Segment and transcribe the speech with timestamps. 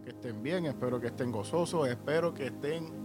[0.00, 3.04] Espero que estén bien, espero que estén gozosos, espero que estén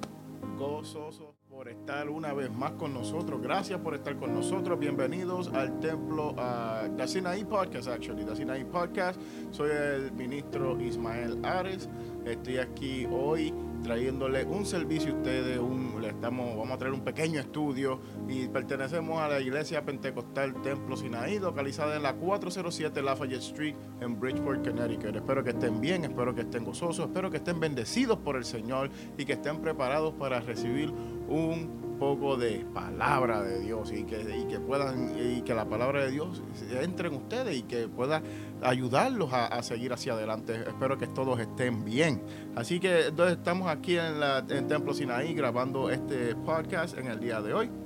[0.58, 3.42] gozosos por estar una vez más con nosotros.
[3.42, 4.78] Gracias por estar con nosotros.
[4.78, 8.26] Bienvenidos al templo uh, The Sinaí Podcast, actually.
[8.26, 9.18] The Sinaí Podcast.
[9.52, 11.88] Soy el ministro Ismael Ares.
[12.26, 13.54] Estoy aquí hoy
[13.86, 15.60] trayéndole un servicio a ustedes,
[16.08, 21.38] estamos, vamos a traer un pequeño estudio y pertenecemos a la Iglesia Pentecostal Templo Sinaí,
[21.38, 25.16] localizada en la 407 Lafayette Street en Bridgeport, Connecticut.
[25.16, 28.90] Espero que estén bien, espero que estén gozosos, espero que estén bendecidos por el Señor
[29.20, 30.92] y que estén preparados para recibir
[31.28, 36.04] un poco de palabra de Dios y que, y que puedan y que la palabra
[36.04, 36.44] de Dios
[36.82, 38.22] entre en ustedes y que pueda
[38.62, 40.64] ayudarlos a, seguir hacia adelante.
[40.68, 42.22] Espero que todos estén bien.
[42.56, 47.20] Así que entonces estamos aquí en, la, en Templo Sinaí grabando este podcast en el
[47.20, 47.85] día de hoy.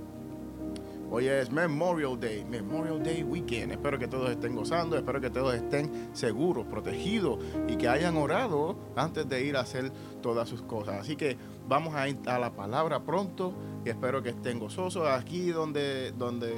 [1.11, 3.71] Hoy es Memorial Day, Memorial Day Weekend.
[3.71, 8.77] Espero que todos estén gozando, espero que todos estén seguros, protegidos y que hayan orado
[8.95, 11.01] antes de ir a hacer todas sus cosas.
[11.01, 11.35] Así que
[11.67, 15.07] vamos a ir a la palabra pronto y espero que estén gozosos.
[15.07, 16.53] Aquí donde, donde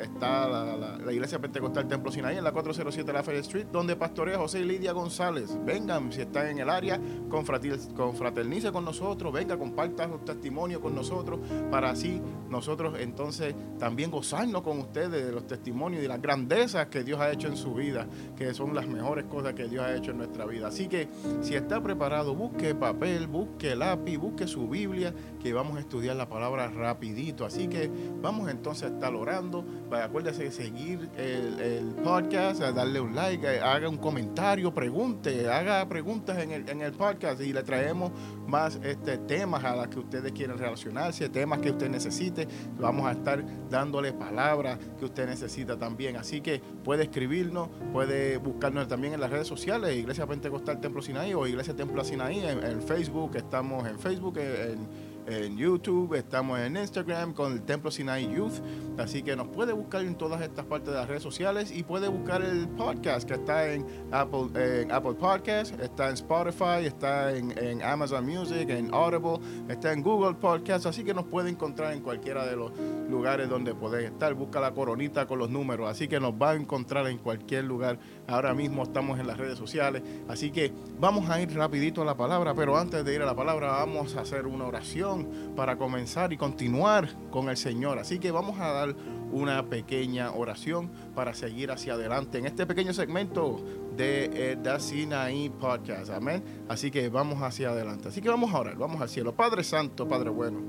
[0.00, 4.60] está la, la, iglesia pentecostal Templo Sinaí en la 407 Lafayette Street, donde pastorea José
[4.60, 5.56] y Lidia González.
[5.64, 11.40] Vengan, si están en el área, confraternice con nosotros, venga, compartan su testimonio con nosotros,
[11.70, 17.04] para así nosotros entonces también gozarnos con ustedes de los testimonios y las grandezas que
[17.04, 20.10] Dios ha hecho en su vida, que son las mejores cosas que Dios ha hecho
[20.10, 20.68] en nuestra vida.
[20.68, 21.08] Así que
[21.42, 26.28] si está preparado, busque papel, busque lápiz, busque su Biblia, que vamos a estudiar la
[26.28, 27.44] palabra rapidito.
[27.44, 33.14] Así que vamos entonces a estar orando acuérdese de seguir el, el, podcast, darle un
[33.14, 38.12] like, haga un comentario, pregunte, haga preguntas en el, en el podcast y le traemos
[38.46, 42.46] más este, temas a los que ustedes quieren relacionarse, temas que usted necesite.
[42.78, 46.16] Vamos a estar dándole palabras que usted necesita también.
[46.16, 51.34] Así que puede escribirnos, puede buscarnos también en las redes sociales, Iglesia Pentecostal Templo Sinaí
[51.34, 53.36] o Iglesia Templo Sinaí en, en Facebook.
[53.36, 54.88] Estamos en Facebook, en
[55.26, 58.60] YouTube, estamos en Instagram con el Templo Sinai Youth,
[58.98, 62.08] así que nos puede buscar en todas estas partes de las redes sociales y puede
[62.08, 67.56] buscar el podcast que está en Apple, en Apple Podcast, está en Spotify, está en,
[67.58, 72.00] en, Amazon Music, en Audible, está en Google Podcast, así que nos puede encontrar en
[72.00, 72.72] cualquiera de los
[73.08, 74.34] lugares donde puede estar.
[74.34, 77.98] Busca la coronita con los números, así que nos va a encontrar en cualquier lugar.
[78.26, 82.16] Ahora mismo estamos en las redes sociales, así que vamos a ir rapidito a la
[82.16, 86.32] palabra, pero antes de ir a la palabra vamos a hacer una oración para comenzar
[86.32, 87.98] y continuar con el Señor.
[87.98, 88.96] Así que vamos a dar
[89.30, 93.62] una pequeña oración para seguir hacia adelante en este pequeño segmento
[93.96, 96.10] de eh, The Sinaí Podcast.
[96.10, 96.42] Amén.
[96.68, 98.08] Así que vamos hacia adelante.
[98.08, 99.34] Así que vamos a orar, vamos al cielo.
[99.34, 100.60] Padre Santo, Padre bueno.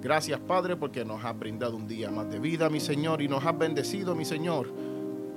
[0.00, 3.44] Gracias, Padre, porque nos has brindado un día más de vida, mi Señor, y nos
[3.44, 4.72] has bendecido, mi Señor,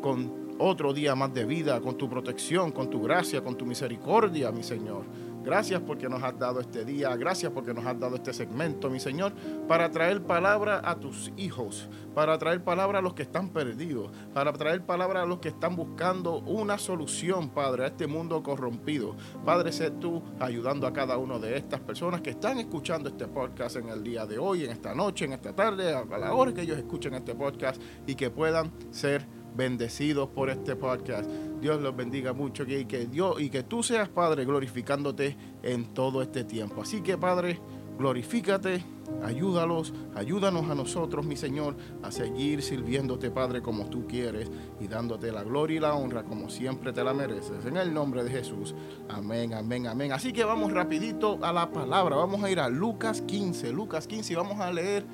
[0.02, 4.52] con otro día más de vida, con tu protección, con tu gracia, con tu misericordia,
[4.52, 5.06] mi Señor.
[5.46, 9.00] Gracias porque nos has dado este día, gracias porque nos has dado este segmento, mi
[9.00, 9.32] Señor,
[9.68, 14.52] para traer palabra a tus hijos, para traer palabra a los que están perdidos, para
[14.54, 19.16] traer palabra a los que están buscando una solución, Padre, a este mundo corrompido.
[19.46, 23.76] Padre, sé tú ayudando a cada una de estas personas que están escuchando este podcast
[23.76, 26.62] en el día de hoy, en esta noche, en esta tarde, a la hora que
[26.62, 31.30] ellos escuchen este podcast y que puedan ser bendecidos por este podcast.
[31.62, 36.22] Dios los bendiga mucho y que Dios y que tú seas Padre glorificándote en todo
[36.22, 36.82] este tiempo.
[36.82, 37.60] Así que Padre,
[37.98, 38.84] glorifícate,
[39.24, 45.32] ayúdalos, ayúdanos a nosotros, mi Señor, a seguir sirviéndote, Padre, como tú quieres y dándote
[45.32, 47.66] la gloria y la honra como siempre te la mereces.
[47.66, 48.76] En el nombre de Jesús.
[49.10, 50.12] Amén, amén, amén.
[50.12, 52.16] Así que vamos rapidito a la palabra.
[52.16, 55.06] Vamos a ir a Lucas 15, Lucas 15 y vamos a leer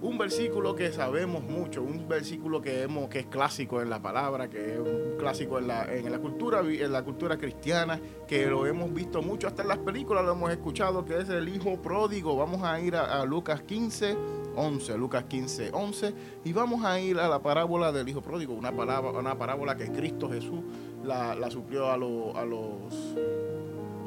[0.00, 4.48] un versículo que sabemos mucho, un versículo que, hemos, que es clásico en la palabra,
[4.48, 8.66] que es un clásico en la, en la cultura, en la cultura cristiana, que lo
[8.66, 12.36] hemos visto mucho, hasta en las películas lo hemos escuchado, que es el hijo pródigo.
[12.36, 14.16] Vamos a ir a, Lucas 15,
[14.54, 18.72] 11, Lucas 15, 11, y vamos a ir a la parábola del hijo pródigo, una
[19.36, 20.60] parábola que Cristo Jesús
[21.02, 23.16] la, la suplió a, lo, a, los,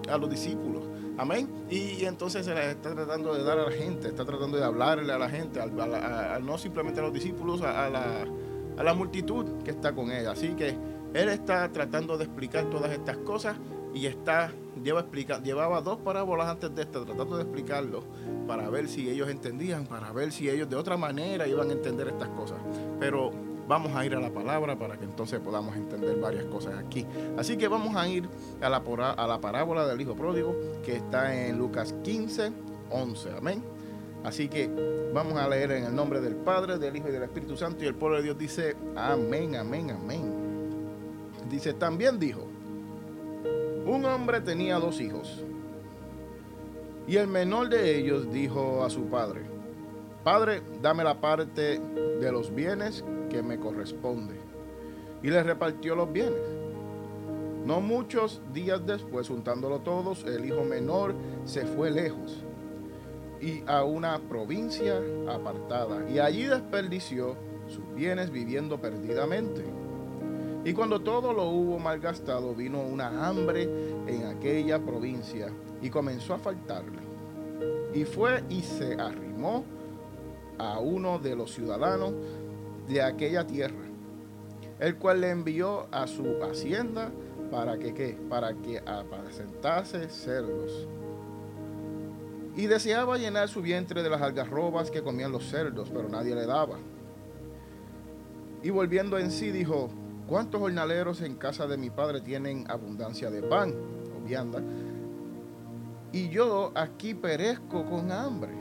[0.09, 0.87] a los discípulos.
[1.21, 1.47] Amén.
[1.69, 5.13] Y, entonces se la está tratando de dar a la gente, está tratando de hablarle
[5.13, 8.25] a la gente, a, no simplemente a los discípulos, a, la,
[8.75, 10.27] a la multitud que está con él.
[10.27, 10.75] Así que
[11.13, 13.55] él está tratando de explicar todas estas cosas
[13.93, 14.51] y está
[14.83, 18.03] lleva explica, llevaba dos parábolas antes de esta tratando de explicarlo
[18.47, 22.07] para ver si ellos entendían, para ver si ellos de otra manera iban a entender
[22.07, 22.57] estas cosas.
[22.99, 23.29] Pero
[23.71, 27.05] vamos a ir a la palabra para que entonces podamos entender varias cosas aquí.
[27.37, 28.27] Así que vamos a ir
[28.59, 30.53] a la, parábola del Hijo Pródigo
[30.83, 32.51] que está en Lucas 15,
[32.89, 33.29] 11.
[33.31, 33.63] Amén.
[34.25, 34.69] Así que
[35.13, 37.85] vamos a leer en el nombre del Padre, del Hijo y del Espíritu Santo.
[37.85, 40.33] Y el pueblo de Dios dice, amén, amén, amén.
[41.49, 42.41] Dice, también dijo,
[43.85, 45.45] Un hombre tenía dos hijos.
[47.07, 49.43] Y el menor de ellos dijo a su padre,
[50.25, 54.35] Padre, dame la parte de los bienes que me corresponde.
[55.23, 56.41] Y le repartió los bienes.
[57.65, 61.13] No muchos días después, juntándolo todos, el hijo menor
[61.45, 62.43] se fue lejos
[63.41, 67.35] y a una provincia apartada, y allí desperdició
[67.67, 69.63] sus bienes viviendo perdidamente.
[70.63, 73.63] Y cuando todo lo hubo malgastado, vino una hambre
[74.05, 75.49] en aquella provincia
[75.81, 77.01] y comenzó a faltarle.
[77.95, 79.65] Y fue y se arrimó
[80.59, 82.13] a uno de los ciudadanos
[82.87, 83.85] de aquella tierra,
[84.79, 87.11] el cual le envió a su hacienda
[87.51, 90.87] para que qué, para que apacentase cerdos.
[92.55, 96.45] Y deseaba llenar su vientre de las algarrobas que comían los cerdos, pero nadie le
[96.45, 96.77] daba.
[98.63, 99.89] Y volviendo en sí dijo,
[100.27, 103.73] ¿cuántos jornaleros en casa de mi padre tienen abundancia de pan
[104.17, 104.61] o vianda?
[106.11, 108.60] Y yo aquí perezco con hambre.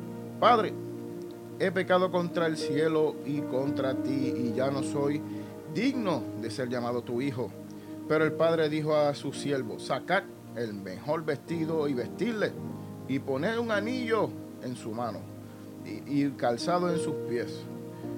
[0.41, 0.73] Padre,
[1.59, 5.21] he pecado contra el cielo y contra ti y ya no soy
[5.71, 7.51] digno de ser llamado tu hijo.
[8.07, 10.23] Pero el padre dijo a su siervo, sacad
[10.55, 12.53] el mejor vestido y vestirle
[13.07, 14.31] y poner un anillo
[14.63, 15.19] en su mano
[15.85, 17.61] y, calzado en sus pies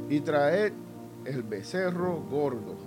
[0.09, 0.71] y traer
[1.25, 2.77] el becerro gordo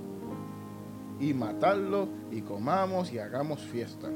[1.20, 4.08] y matarlo y comamos y hagamos fiesta.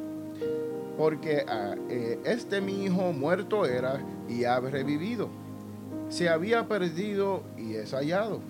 [1.01, 5.31] Porque ah, eh, este mi hijo muerto era y ha revivido.
[6.11, 8.41] Se había perdido y es hallado.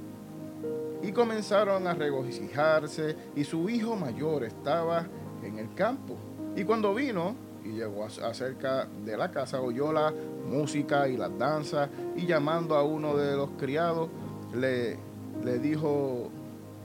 [1.00, 5.06] Y comenzaron a regocijarse y su hijo mayor estaba
[5.44, 6.16] en el campo.
[6.56, 10.12] Y cuando vino y llegó acerca de la casa, oyó la
[10.44, 14.08] música y las danzas y llamando a uno de los criados,
[14.52, 14.96] le,
[15.44, 16.28] le dijo,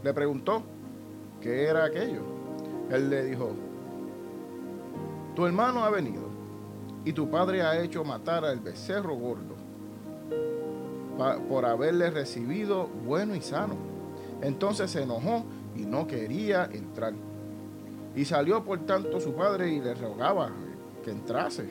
[0.04, 0.62] le preguntó
[1.42, 2.22] qué era aquello.
[2.92, 3.50] Él le dijo,
[5.36, 6.24] tu hermano ha venido
[7.04, 9.56] y tu padre ha hecho matar al becerro gordo
[11.50, 13.76] por haberle recibido bueno y sano.
[14.42, 15.44] Entonces se enojó
[15.76, 17.14] y no quería entrar.
[18.16, 20.52] Y salió por tanto su padre y le rogaba
[21.04, 21.70] que entrase.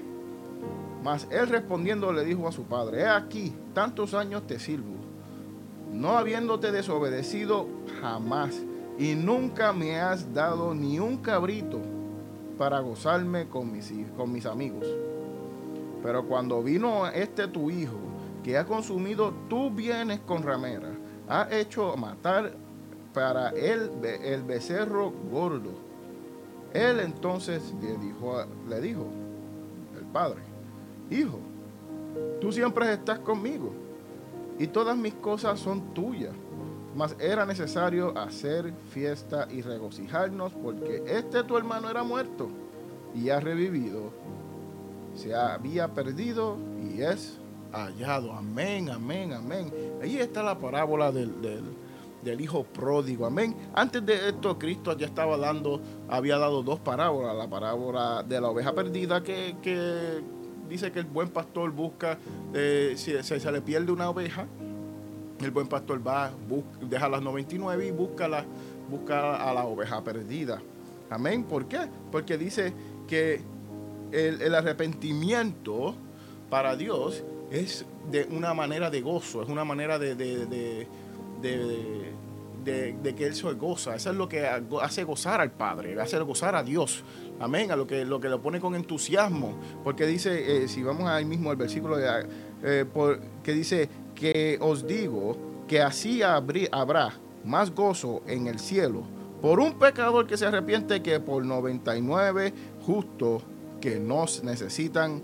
[1.03, 4.95] Mas él respondiendo le dijo a su padre, he aquí, tantos años te sirvo,
[5.93, 7.67] no habiéndote desobedecido
[8.01, 8.63] jamás,
[8.99, 11.81] y nunca me has dado ni un cabrito
[12.59, 14.87] para gozarme con mis, con mis amigos.
[16.03, 17.99] Pero cuando vino este tu hijo,
[18.43, 20.91] que ha consumido tus bienes con ramera,
[21.29, 22.53] ha hecho matar
[23.15, 23.91] para él
[24.23, 25.85] el becerro gordo
[26.75, 29.07] él entonces le dijo, le dijo,
[29.97, 30.41] el padre,
[31.09, 31.39] hijo,
[32.41, 33.73] tú siempre estás conmigo
[34.59, 36.35] y todas mis cosas son tuyas.
[36.95, 42.49] Mas era necesario hacer fiesta y regocijarnos porque este tu hermano era muerto
[43.15, 44.13] y ha revivido.
[45.15, 47.39] Se había perdido y es
[47.73, 48.33] hallado.
[48.33, 49.73] Amén, amén, amén.
[50.03, 51.33] Ahí está la parábola del,
[52.25, 53.27] del hijo pródigo.
[53.27, 53.55] Amén.
[53.75, 57.37] Antes de esto, Cristo ya estaba dando, había dado dos parábolas.
[57.37, 59.55] La parábola de la oveja perdida que,
[60.69, 62.19] dice que el buen pastor busca,
[62.55, 64.47] eh, si se, le pierde una oveja,
[65.45, 66.33] el buen pastor va,
[66.81, 68.45] deja las 99 y busca, la,
[68.91, 70.61] busca a la oveja perdida.
[71.11, 71.45] Amén.
[71.45, 71.81] ¿Por qué?
[72.11, 72.73] Porque dice
[73.07, 73.41] que
[74.13, 75.95] el, arrepentimiento
[76.51, 80.87] para Dios es de una manera de gozo, es una manera de, de,
[82.65, 83.95] que Él se goza.
[83.95, 87.05] Eso es lo que hace gozar al Padre, hace gozar a Dios.
[87.41, 89.55] Amén, a lo que, lo que lo pone con entusiasmo.
[89.83, 92.87] Porque dice, eh, si vamos ahí mismo al versículo eh,
[93.43, 99.03] que dice, que os digo que así habrá más gozo en el cielo
[99.41, 102.55] por un pecador que se arrepiente que por 99
[102.87, 103.43] justos
[103.81, 105.23] que nos necesitan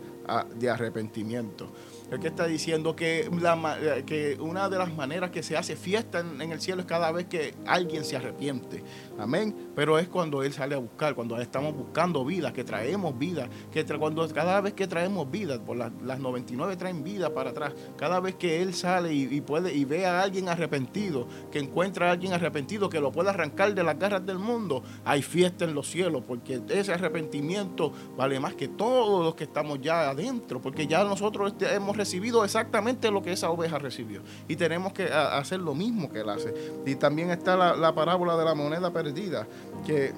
[0.57, 1.71] de arrepentimiento.
[2.11, 6.21] El que está diciendo que, la, que una de las maneras que se hace fiesta
[6.21, 8.83] en, el cielo es cada vez que alguien se arrepiente.
[9.19, 9.71] Amén.
[9.77, 13.85] Pero es cuando Él sale a buscar, cuando estamos buscando vida, que traemos vida, que
[13.85, 18.35] cuando cada vez que traemos vida, por las 99 traen vida para atrás, cada vez
[18.35, 22.89] que Él sale y, puede y ve a alguien arrepentido, que encuentra a alguien arrepentido,
[22.89, 26.61] que lo pueda arrancar de las garras del mundo, hay fiesta en los cielos, porque
[26.69, 31.75] ese arrepentimiento vale más que todos los que estamos ya adentro, porque ya nosotros este,
[31.75, 34.23] hemos recibido exactamente lo que esa oveja recibió.
[34.49, 36.55] Y tenemos que hacer lo mismo que él hace.
[36.87, 39.47] Y también está la, parábola de la moneda perdida,
[39.87, 40.13] que,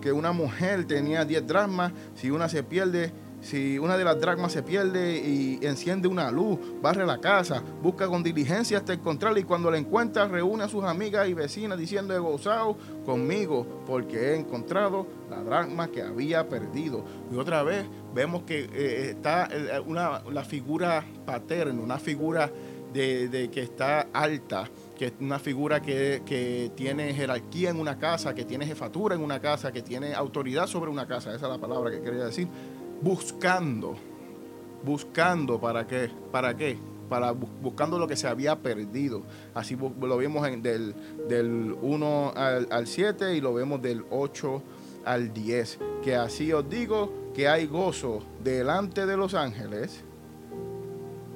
[0.00, 4.52] que una mujer tenía 10 dracmas, si una se pierde, si una de las dracmas
[4.52, 9.44] se pierde y enciende una luz, barre la casa, busca con diligencia hasta encontrarla y
[9.44, 14.36] cuando la encuentra reúne a sus amigas y vecinas diciendo he gozado conmigo porque he
[14.36, 17.04] encontrado la dracma que había perdido.
[17.32, 22.50] Y otra vez vemos que eh, está eh, una, la figura paterna, una figura
[22.92, 28.34] de, que está alta, que es una figura que, que, tiene jerarquía en una casa,
[28.34, 31.58] que tiene jefatura en una casa, que tiene autoridad sobre una casa, esa es la
[31.58, 32.48] palabra que quería decir
[33.02, 33.96] buscando,
[34.84, 39.22] buscando para qué, para qué, para buscando lo que se había perdido.
[39.54, 40.94] Así lo vimos en del,
[41.28, 44.62] del 1 al, 7 y lo vemos del 8
[45.04, 45.78] al 10.
[46.02, 50.02] Que así os digo que hay gozo delante de los ángeles,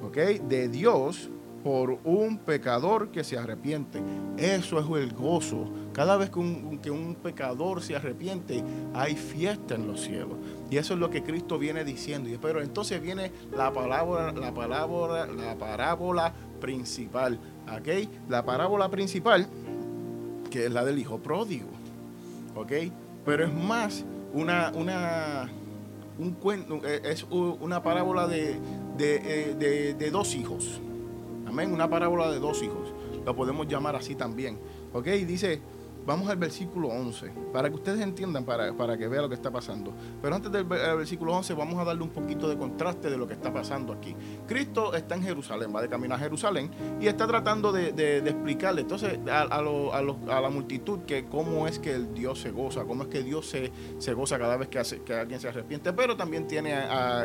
[0.03, 0.17] ¿ok?
[0.47, 1.29] De Dios
[1.63, 4.01] por un pecador que se arrepiente.
[4.35, 5.69] Eso es el gozo.
[5.93, 8.63] Cada vez que un, pecador se arrepiente,
[8.95, 10.39] hay fiesta en los cielos.
[10.71, 12.31] Y eso es lo que Cristo viene diciendo.
[12.41, 17.37] Pero entonces viene la palabra, la palabra, la parábola principal.
[17.77, 18.09] ¿Ok?
[18.27, 19.45] La parábola principal,
[20.49, 21.69] que es la del hijo pródigo.
[22.55, 22.71] ¿Ok?
[23.23, 24.03] Pero es más
[24.33, 25.49] una, una,
[26.21, 28.55] un cuento, es una parábola de,
[28.95, 30.79] de, de, de dos hijos.
[31.47, 31.73] Amén.
[31.73, 32.93] Una parábola de dos hijos.
[33.25, 34.57] Lo podemos llamar así también.
[34.93, 35.05] ¿Ok?
[35.05, 35.59] Dice,
[36.05, 39.51] vamos al versículo 11, para que ustedes entiendan, para, para que vean lo que está
[39.51, 39.93] pasando.
[40.21, 43.33] Pero antes del versículo 11, vamos a darle un poquito de contraste de lo que
[43.33, 44.15] está pasando aquí.
[44.47, 49.19] Cristo está en Jerusalén, va de camino a Jerusalén y está tratando de, explicarle entonces
[49.29, 53.23] a, a, la multitud que cómo es que el Dios se goza, cómo es que
[53.23, 55.93] Dios se, se goza cada vez que, hace, que alguien se arrepiente.
[55.93, 56.73] Pero también tiene,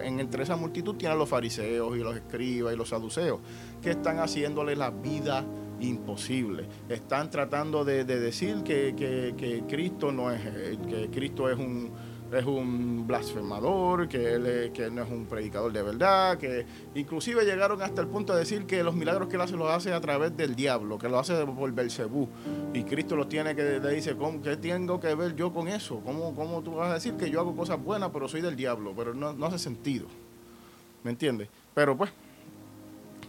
[0.02, 3.40] en entre esa multitud, tiene a los fariseos y los escribas y los saduceos
[3.80, 5.44] que están haciéndole la vida
[5.80, 6.66] imposible.
[6.88, 10.40] Están tratando de, decir que, Cristo no es,
[10.88, 11.90] que Cristo es un,
[12.32, 17.80] es un blasfemador, que él, que no es un predicador de verdad, que inclusive llegaron
[17.82, 20.36] hasta el punto de decir que los milagros que él hace los hace a través
[20.36, 22.28] del diablo, que lo hace por Belcebú.
[22.74, 26.00] Y Cristo los tiene que le dice, ¿qué tengo que ver yo con eso?
[26.04, 28.92] ¿Cómo, ¿Cómo tú vas a decir que yo hago cosas buenas pero soy del diablo?
[28.96, 30.06] Pero no, no hace sentido.
[31.04, 31.48] ¿Me entiendes?
[31.74, 32.10] Pero pues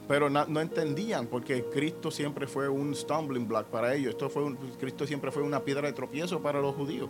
[0.07, 4.11] pero no, entendían porque Cristo siempre fue un stumbling block para ellos.
[4.11, 7.09] Esto fue Cristo siempre fue una piedra de tropiezo para los judíos,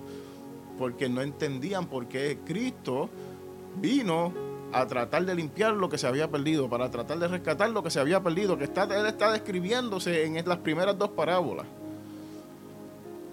[0.80, 3.10] porque no entendían por qué Cristo
[3.80, 4.34] vino
[4.74, 7.92] a tratar de limpiar lo que se había perdido, para tratar de rescatar lo que
[7.92, 11.68] se había perdido, que está, él está describiéndose en las primeras dos parábolas.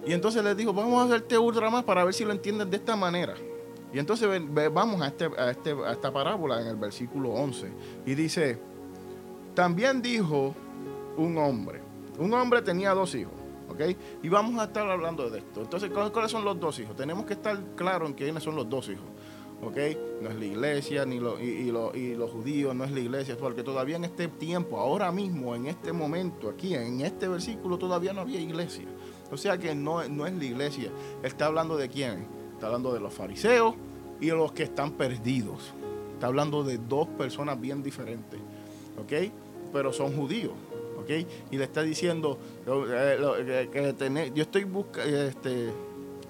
[0.05, 2.77] Y entonces les dijo, vamos a hacerte ultra más para ver si lo entienden de
[2.77, 3.33] esta manera.
[3.91, 4.29] Y entonces
[4.71, 7.71] vamos a, este, a, este, a esta parábola en el versículo 11.
[8.05, 8.59] Y dice,
[9.55, 10.53] también dijo
[11.17, 11.81] un hombre.
[12.19, 13.33] Un hombre tenía dos hijos.
[13.69, 13.81] ¿ok?
[14.23, 15.61] Y vamos a estar hablando de esto.
[15.61, 16.95] Entonces, ¿cuáles son los dos hijos?
[16.95, 19.05] Tenemos que estar claros en quiénes son los dos hijos.
[19.63, 19.77] ¿ok?
[20.21, 24.05] No es la iglesia, ni y, los judíos, no es la iglesia, porque todavía en
[24.05, 28.85] este tiempo, ahora mismo, en este momento, aquí, en este versículo, todavía no había iglesia.
[29.31, 30.91] O sea que no, no es la iglesia.
[31.23, 32.27] está hablando de quién?
[32.53, 33.75] Está hablando de los fariseos
[34.19, 35.73] y de los que están perdidos.
[36.13, 38.39] Está hablando de dos personas bien diferentes.
[38.97, 39.31] ¿Ok?
[39.75, 40.53] Pero son judíos.
[41.01, 41.27] ¿ok?
[41.51, 45.69] Y le está diciendo eh, que yo estoy buscando, este,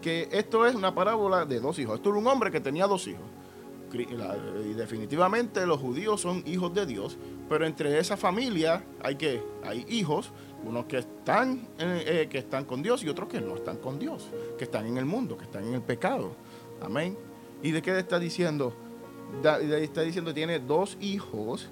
[0.02, 1.98] que esto es una parábola de dos hijos.
[1.98, 3.22] Esto era un hombre que tenía dos hijos.
[3.94, 9.86] Y definitivamente los judíos son hijos de Dios, pero entre esa familia hay que hay
[9.90, 10.32] hijos,
[10.66, 14.28] unos que están eh, que están con Dios y otros que no están con Dios,
[14.58, 16.32] que están en el mundo, que están en el pecado.
[16.82, 17.16] Amén.
[17.62, 18.74] ¿Y de qué le está diciendo?
[19.82, 21.70] está diciendo tiene dos hijos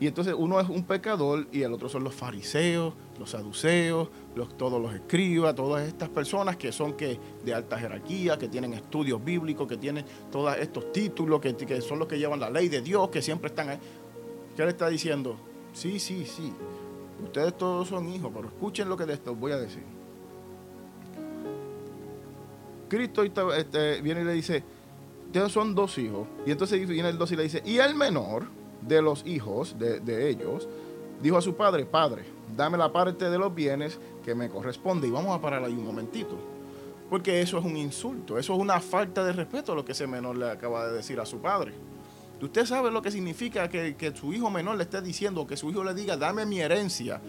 [0.00, 4.56] y entonces uno es un pecador y el otro son los fariseos, los saduceos, los,
[4.56, 9.24] todos los escribas, todas estas personas que son que de alta jerarquía, que tienen estudios
[9.24, 12.80] bíblicos, que tienen todos estos títulos, que, que son los que llevan la ley de
[12.80, 13.78] Dios, que siempre están ahí.
[14.56, 15.36] ¿Qué le está diciendo?
[15.72, 16.52] Sí, sí, sí.
[17.24, 19.82] Ustedes todos son hijos, pero escuchen lo que les voy a decir.
[22.88, 24.62] Cristo este, viene y le dice,
[25.48, 26.28] son dos hijos.
[26.46, 30.00] Y entonces viene el dos y le dice, y el menor de los hijos de,
[30.00, 30.68] de ellos
[31.22, 32.24] dijo a su padre, padre,
[32.56, 35.08] dame la parte de los bienes que me corresponde.
[35.08, 36.36] Y vamos a parar ahí un momentito.
[37.10, 40.06] Porque eso es un insulto, eso es una falta de respeto a lo que ese
[40.06, 41.72] menor le acaba de decir a su padre.
[42.40, 45.82] Usted sabe lo que significa que, su hijo menor le esté diciendo, que su hijo
[45.82, 47.20] le diga, dame mi herencia.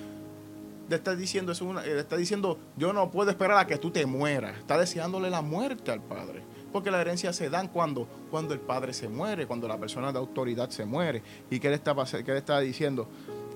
[0.89, 4.05] Le está diciendo, es le está diciendo, yo no puedo esperar a que tú te
[4.07, 4.57] mueras.
[4.57, 6.41] Está deseándole la muerte al padre.
[6.73, 10.17] Porque la herencia se dan cuando, cuando el padre se muere, cuando la persona de
[10.17, 11.21] autoridad se muere.
[11.49, 13.07] ¿Y qué le está, qué le está diciendo?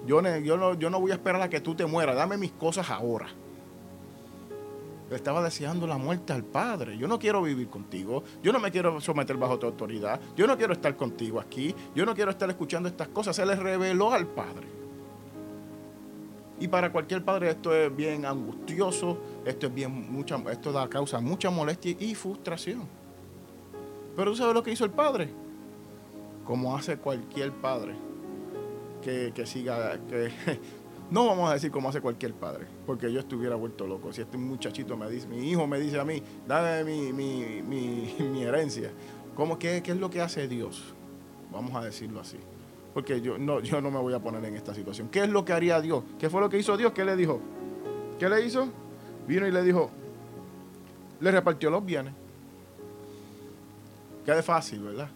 [0.05, 2.51] Yo, yo, no, yo no voy a esperar a que tú te mueras, dame mis
[2.51, 3.27] cosas ahora.
[5.09, 6.97] Le estaba deseando la muerte al Padre.
[6.97, 8.23] Yo no quiero vivir contigo.
[8.41, 10.19] Yo no me quiero someter bajo tu autoridad.
[10.35, 11.75] Yo no quiero estar contigo aquí.
[11.95, 13.35] Yo no quiero estar escuchando estas cosas.
[13.35, 14.82] Se le reveló al Padre.
[16.59, 21.19] Y para cualquier padre esto es bien angustioso, esto es bien mucha, esto da causa
[21.19, 22.87] mucha molestia y frustración.
[24.15, 25.29] Pero tú sabes lo que hizo el padre,
[26.45, 27.95] como hace cualquier padre
[29.01, 30.31] que, que siga, que
[31.11, 34.13] no vamos a decir como hace cualquier padre, porque yo estuviera vuelto loco.
[34.13, 38.15] Si este muchachito me dice, mi hijo me dice a mí, dame mi, mi, mi,
[38.31, 38.91] mi herencia,
[39.35, 40.93] ¿cómo, qué, ¿qué es lo que hace Dios?
[41.51, 42.37] Vamos a decirlo así.
[42.93, 45.09] Porque yo no, yo no me voy a poner en esta situación.
[45.09, 46.03] ¿Qué es lo que haría Dios?
[46.19, 46.91] ¿Qué fue lo que hizo Dios?
[46.93, 47.39] ¿Qué le dijo?
[48.19, 48.67] ¿Qué le hizo?
[49.27, 49.89] Vino y le dijo,
[51.19, 52.13] le repartió los bienes.
[54.25, 55.09] Qué fácil, ¿verdad?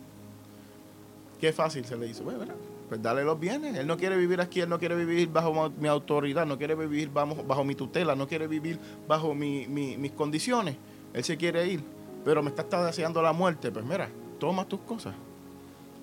[1.40, 2.24] Qué fácil se le hizo.
[2.24, 2.56] Bueno, ¿verdad?
[2.88, 3.76] pues dale los bienes.
[3.76, 7.10] Él no quiere vivir aquí, él no quiere vivir bajo mi autoridad, no quiere vivir
[7.12, 10.78] bajo, mi tutela, no quiere vivir bajo mis condiciones.
[11.14, 11.84] Él se quiere ir,
[12.24, 13.72] pero me está, deseando la muerte.
[13.72, 15.16] Pues mira, toma tus cosas,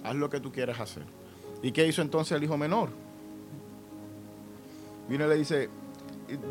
[0.02, 1.04] haz lo que tú quieres hacer.
[1.64, 2.90] ¿Y qué hizo entonces el hijo menor?
[5.09, 5.68] Viene y le dice,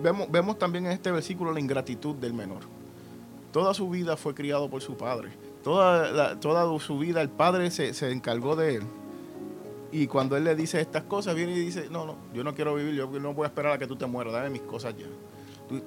[0.01, 2.63] vemos, vemos también en este versículo la ingratitud del menor.
[3.53, 5.29] Toda su vida fue criado por su padre.
[5.63, 8.83] Toda, toda su vida el padre se, se encargó de él
[9.93, 12.73] y cuando él le dice estas cosas, viene y dice, no, no, yo no quiero
[12.73, 15.05] vivir, yo no voy a esperar a que tú te mueras, dame mis cosas ya.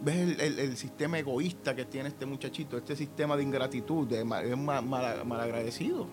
[0.01, 4.87] Ves el, sistema egoísta que tiene este muchachito, este sistema de ingratitud, de es mal,
[4.87, 6.07] mal, agradecido.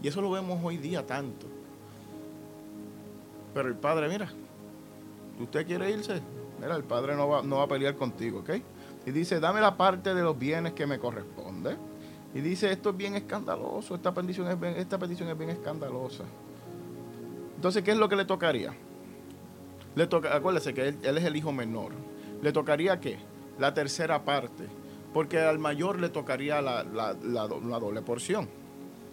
[0.00, 1.48] Y eso lo vemos hoy día tanto.
[3.54, 4.28] Pero el padre, mira,
[5.40, 6.20] usted quiere irse,
[6.60, 8.50] mira, el padre no va, no va a pelear contigo, ¿ok?
[9.06, 11.76] Y dice, dame la parte de los bienes que me corresponde.
[12.34, 16.24] Y dice, esto es bien escandaloso, esta petición es esta petición es bien escandalosa.
[17.56, 18.74] Entonces, ¿qué es lo que le tocaría?
[19.94, 21.92] Le toca, acuérdese que él, es el hijo menor.
[22.40, 23.18] ¿Le tocaría qué?
[23.58, 24.66] La tercera parte.
[25.12, 28.48] Porque al mayor le tocaría la, doble porción.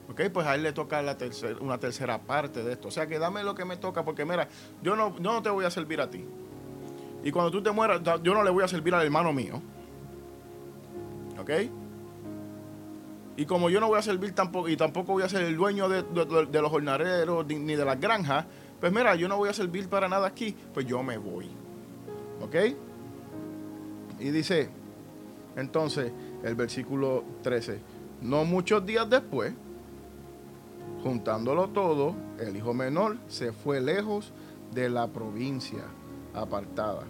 [0.10, 0.22] ¿Ok?
[0.34, 1.16] Pues a él le toca la
[1.62, 2.88] una tercera parte de esto.
[2.88, 4.48] O sea que dame lo que me toca, porque mira,
[4.82, 6.26] yo no, no te voy a servir a ti.
[7.24, 9.62] Y cuando tú te mueras, yo no le voy a servir al hermano mío.
[11.40, 11.52] ¿Ok?
[13.38, 15.88] Y como yo no voy a servir tampoco, y tampoco voy a ser el dueño
[15.88, 16.04] de,
[16.62, 18.46] los jornaleros ni de las granjas,
[18.80, 21.50] pues mira, yo no voy a servir para nada aquí, pues yo me voy.
[22.42, 22.56] ¿Ok?
[24.20, 24.70] Y dice,
[25.56, 26.12] entonces,
[26.44, 27.80] el versículo 13,
[28.22, 29.54] no muchos días después,
[31.04, 34.34] juntándolo todo, el hijo menor se fue lejos
[34.74, 35.84] de la provincia
[36.34, 37.04] apartada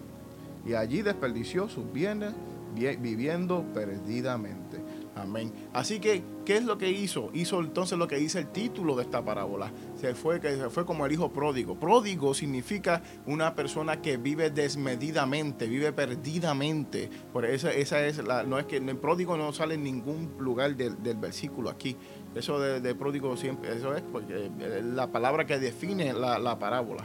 [0.66, 2.32] y allí desperdició sus bienes
[2.74, 4.78] viviendo perdidamente.
[5.16, 5.52] Amén.
[5.72, 7.30] Así que, ¿qué es lo que hizo?
[7.34, 9.70] Hizo entonces lo que dice el título de esta parábola.
[10.00, 11.74] Se fue, que se fue como el hijo pródigo.
[11.78, 17.10] Pródigo significa una persona que vive desmedidamente, vive perdidamente.
[17.32, 20.76] Por eso esa es la, no es que el pródigo no sale en ningún lugar
[20.76, 21.96] del, versículo aquí.
[22.34, 24.50] Eso de, pródigo siempre, eso es porque
[24.94, 27.04] la palabra que define la, parábola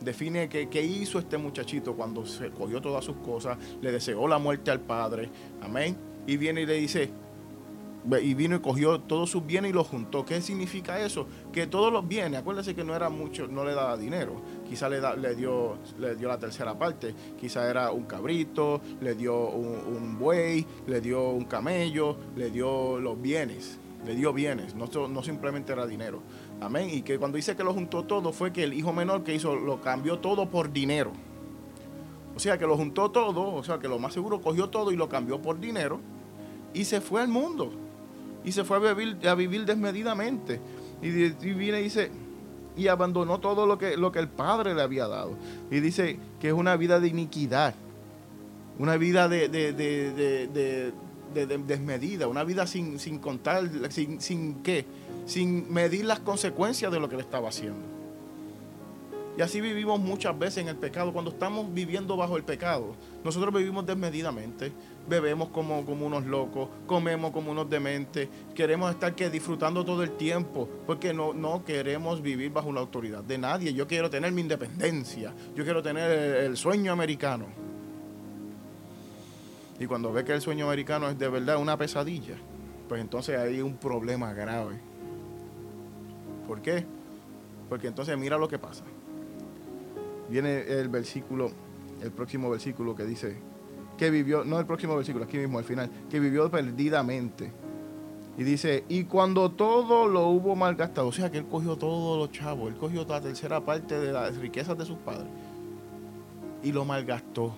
[0.00, 4.70] define qué, hizo este muchachito cuando se cogió todas sus cosas, le deseó la muerte
[4.70, 5.28] al padre.
[5.62, 5.96] Amén.
[6.26, 7.10] Y viene y le dice,
[8.22, 10.24] y vino y cogió todos sus bienes y los juntó.
[10.24, 11.26] ¿Qué significa eso?
[11.52, 14.40] Que todos los bienes, acuérdense que no era mucho, no le daba dinero.
[14.68, 17.14] Quizá le, le, dio, le dio la tercera parte.
[17.38, 23.20] Quizá era un cabrito, le dio un, buey, le dio un camello, le dio los
[23.20, 23.78] bienes.
[24.04, 26.22] Le dio bienes, no, no simplemente era dinero.
[26.60, 26.88] Amén.
[26.90, 29.56] Y que cuando dice que lo juntó todo fue que el hijo menor que hizo
[29.56, 31.12] lo cambió todo por dinero.
[32.34, 34.96] O sea que lo juntó todo, o sea que lo más seguro cogió todo y
[34.96, 36.00] lo cambió por dinero
[36.72, 37.72] y se fue al mundo
[38.44, 40.60] y se fue a vivir, a vivir desmedidamente.
[41.02, 42.10] Y, viene y dice,
[42.76, 45.36] y abandonó todo lo que, lo que el Padre le había dado.
[45.70, 47.74] Y dice que es una vida de iniquidad,
[48.78, 50.92] una vida de,
[51.34, 54.84] desmedida, una vida sin, sin contar, sin, sin qué,
[55.26, 58.00] sin medir las consecuencias de lo que le estaba haciendo.
[59.40, 61.12] Y así vivimos muchas veces en el pecado.
[61.12, 64.72] Cuando estamos viviendo bajo el pecado, nosotros vivimos desmedidamente.
[65.08, 68.28] Bebemos como, como unos locos, comemos como unos dementes.
[68.54, 73.22] Queremos estar que disfrutando todo el tiempo porque no, no queremos vivir bajo la autoridad
[73.24, 73.72] de nadie.
[73.72, 75.32] Yo quiero tener mi independencia.
[75.54, 77.46] Yo quiero tener el, sueño americano.
[79.80, 82.36] Y cuando ve que el sueño americano es de verdad una pesadilla,
[82.88, 84.78] pues entonces hay un problema grave.
[86.46, 86.86] ¿Por qué?
[87.68, 88.84] Porque entonces mira lo que pasa
[90.30, 91.50] viene el versículo,
[92.00, 93.36] el próximo versículo que dice,
[93.98, 97.52] que vivió, no el próximo versículo, aquí mismo al final, que vivió perdidamente.
[98.38, 102.30] Y dice, y cuando todo lo hubo malgastado, o sea que él cogió todos los
[102.30, 105.28] chavos, él cogió la tercera parte de las riquezas de sus padres
[106.62, 107.54] y lo malgastó.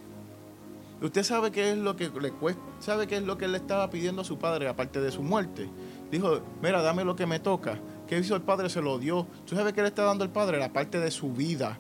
[1.03, 3.91] Usted sabe qué es lo que le cuesta, sabe qué es lo que le estaba
[3.91, 5.69] pidiendo a su padre aparte de su muerte.
[6.11, 7.79] Dijo, mira, dame lo que me toca.
[8.07, 8.69] ¿Qué hizo el padre?
[8.71, 9.27] Se lo dio.
[9.45, 10.59] ¿Tú sabes qué le está dando el padre?
[10.59, 11.79] La parte de su vida,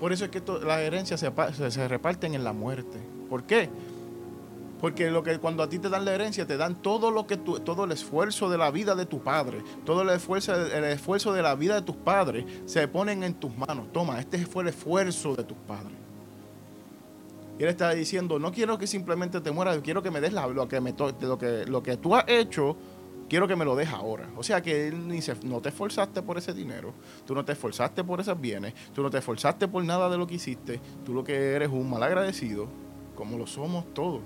[0.00, 2.98] por eso es que las herencias se, reparten en la muerte.
[3.28, 3.68] ¿Por qué?
[4.80, 7.36] Porque lo que cuando a ti te dan la herencia, te dan todo lo que
[7.36, 11.42] todo el esfuerzo de la vida de tu padre, todo el esfuerzo, el esfuerzo de
[11.42, 13.92] la vida de tus padres, se ponen en tus manos.
[13.92, 16.07] Toma, este fue el esfuerzo de tus padres.
[17.58, 20.68] Y él está diciendo, no quiero que simplemente te mueras, quiero que me des lo
[20.68, 22.76] que me lo que, lo que tú has hecho
[23.28, 24.28] quiero que me lo dejes ahora.
[24.36, 26.92] O sea que él ni no te esforzaste por ese dinero,
[27.26, 30.26] tú no te esforzaste por esos bienes, tú no te esforzaste por nada de lo
[30.26, 32.68] que hiciste, tú lo que eres un mal agradecido,
[33.14, 34.20] como lo somos todos.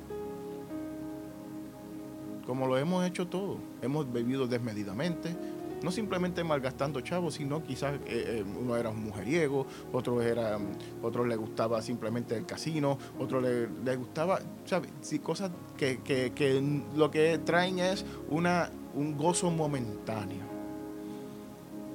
[2.46, 3.58] Como lo hemos hecho todos.
[3.82, 5.34] Hemos vivido desmedidamente,
[5.82, 10.58] no simplemente malgastando chavos, sino quizás eh, eh, uno era un mujeriego, otro era,
[11.02, 14.90] otro le gustaba simplemente el casino, otro le, gustaba, ¿sabes?
[15.00, 16.62] Sí, cosas que, que, que
[16.96, 20.52] lo que traen es una un gozo momentáneo.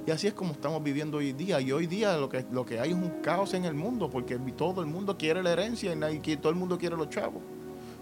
[0.06, 1.60] Y así es como estamos viviendo hoy día.
[1.60, 4.38] Y hoy día lo que, lo que hay es un caos en el mundo, porque
[4.56, 7.41] todo el mundo quiere la herencia y todo el mundo quiere los chavos.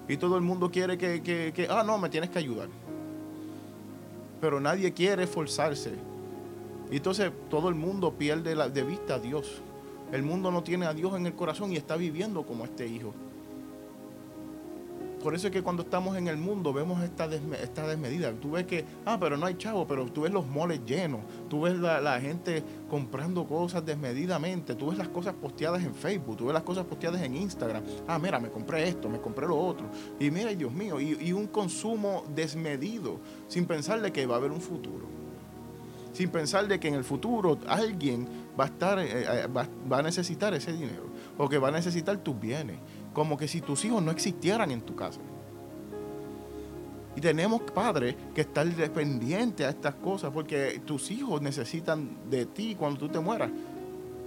[0.07, 2.69] Y todo el mundo quiere que, que, ah, no, me tienes que ayudar.
[4.45, 5.93] Pero nadie quiere esforzarse.
[6.91, 9.63] Y entonces todo el mundo pierde de vista a Dios.
[10.12, 13.12] El mundo no tiene a Dios en el corazón y está viviendo como este hijo.
[15.25, 17.25] Por eso es que cuando estamos en el mundo vemos esta,
[17.59, 18.31] esta desmedida.
[18.33, 21.61] Tú ves que, ah, pero no hay chavo, pero tú ves los moles llenos, tú
[21.61, 26.53] ves la, gente comprando cosas desmedidamente, tú ves las cosas posteadas en Facebook, tú ves
[26.53, 27.81] las cosas posteadas en Instagram.
[28.07, 29.88] Ah, mira, me compré esto, me compré lo otro.
[30.19, 34.51] Y mira, Dios mío, y, un consumo desmedido, sin pensar de que va a haber
[34.51, 35.07] un futuro.
[36.13, 40.03] Sin pensar de que en el futuro alguien va a estar, eh, eh, va a
[40.03, 42.77] necesitar ese dinero o que va a necesitar tus bienes
[43.15, 45.21] como que si tus hijos no existieran en tu casa.
[47.15, 52.75] Y tenemos padres que estar dependientes a estas cosas porque tus hijos necesitan de ti
[52.78, 53.49] cuando tú te mueras.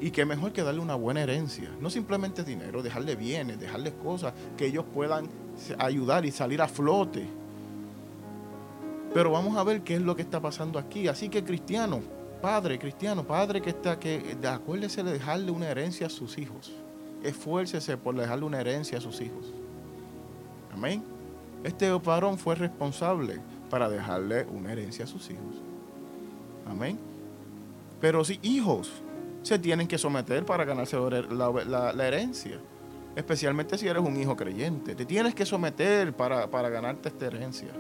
[0.01, 1.70] Y qué mejor que darle una buena herencia.
[1.81, 5.29] No simplemente dinero, dejarle bienes, dejarles cosas que ellos puedan
[5.79, 7.27] ayudar y salir a flote.
[9.12, 11.09] Pero vamos a ver qué es lo que está pasando aquí.
[11.09, 12.01] Así que cristiano,
[12.40, 16.72] padre, cristiano, padre que está, que acuérdese de dejarle una herencia a sus hijos
[17.22, 19.52] esfuércese por dejarle una herencia a sus hijos.
[20.72, 21.02] Amén.
[21.64, 25.62] Este varón fue responsable para dejarle una herencia a sus hijos.
[26.66, 26.98] Amén.
[28.00, 28.92] Pero si hijos
[29.42, 30.96] se tienen que someter para ganarse
[31.31, 32.61] la, herencia,
[33.16, 37.70] especialmente si eres un hijo creyente, te tienes que someter para, ganarte esta herencia.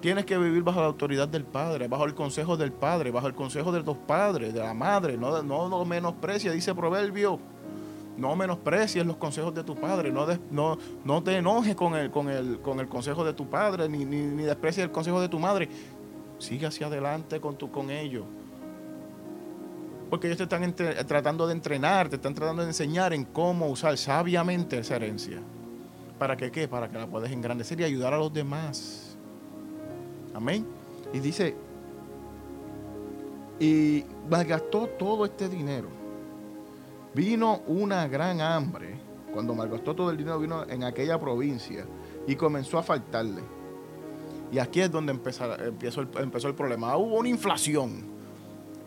[0.00, 3.34] Tienes que vivir bajo la autoridad del Padre, bajo el consejo del Padre, bajo el
[3.34, 5.16] consejo de los padres, de la madre.
[5.16, 7.40] No, no, no menosprecia, dice Proverbio
[8.18, 12.28] no menosprecies los consejos de tu padre, no, no, no te enojes con el, con,
[12.28, 15.68] el, con el consejo de tu padre, ni, ni, desprecies el consejo de tu madre.
[16.38, 18.24] Sigue hacia adelante con, tu, con ellos.
[20.10, 20.74] Porque ellos te están
[21.06, 25.40] tratando de entrenar, te están tratando de enseñar en cómo usar sabiamente esa herencia.
[26.18, 26.66] ¿Para que qué?
[26.66, 29.16] Para que la puedas engrandecer y ayudar a los demás.
[30.34, 30.66] Amén.
[31.12, 31.54] Y dice,
[33.60, 35.97] y malgastó todo este dinero
[37.14, 39.00] Vino una gran hambre
[39.32, 41.86] cuando malgastó todo el dinero, vino en aquella provincia
[42.26, 43.42] y comenzó a faltarle.
[44.50, 46.96] Y aquí es donde empezó, empezó, el, empezó el problema.
[46.96, 48.17] Hubo una inflación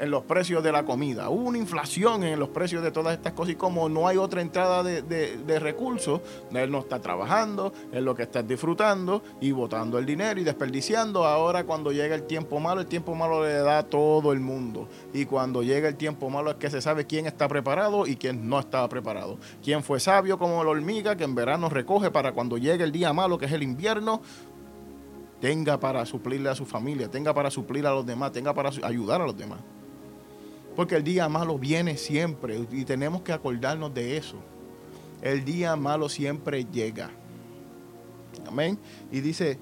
[0.01, 1.29] en los precios de la comida.
[1.29, 4.41] Hubo una inflación en los precios de todas estas cosas y como no hay otra
[4.41, 10.07] entrada de, recursos, él no está trabajando, él lo que está disfrutando y botando el
[10.07, 11.23] dinero y desperdiciando.
[11.23, 14.89] Ahora cuando llega el tiempo malo, el tiempo malo le da a todo el mundo.
[15.13, 18.49] Y cuando llega el tiempo malo es que se sabe quién está preparado y quién
[18.49, 19.37] no estaba preparado.
[19.63, 23.13] Quién fue sabio como la hormiga que en verano recoge para cuando llegue el día
[23.13, 24.23] malo, que es el invierno,
[25.39, 29.21] tenga para suplirle a su familia, tenga para suplir a los demás, tenga para ayudar
[29.21, 29.59] a los demás.
[30.75, 34.37] Porque el día malo viene siempre y tenemos que acordarnos de eso.
[35.21, 37.11] El día malo siempre llega.
[38.47, 38.79] Amén.
[39.11, 39.59] Y dice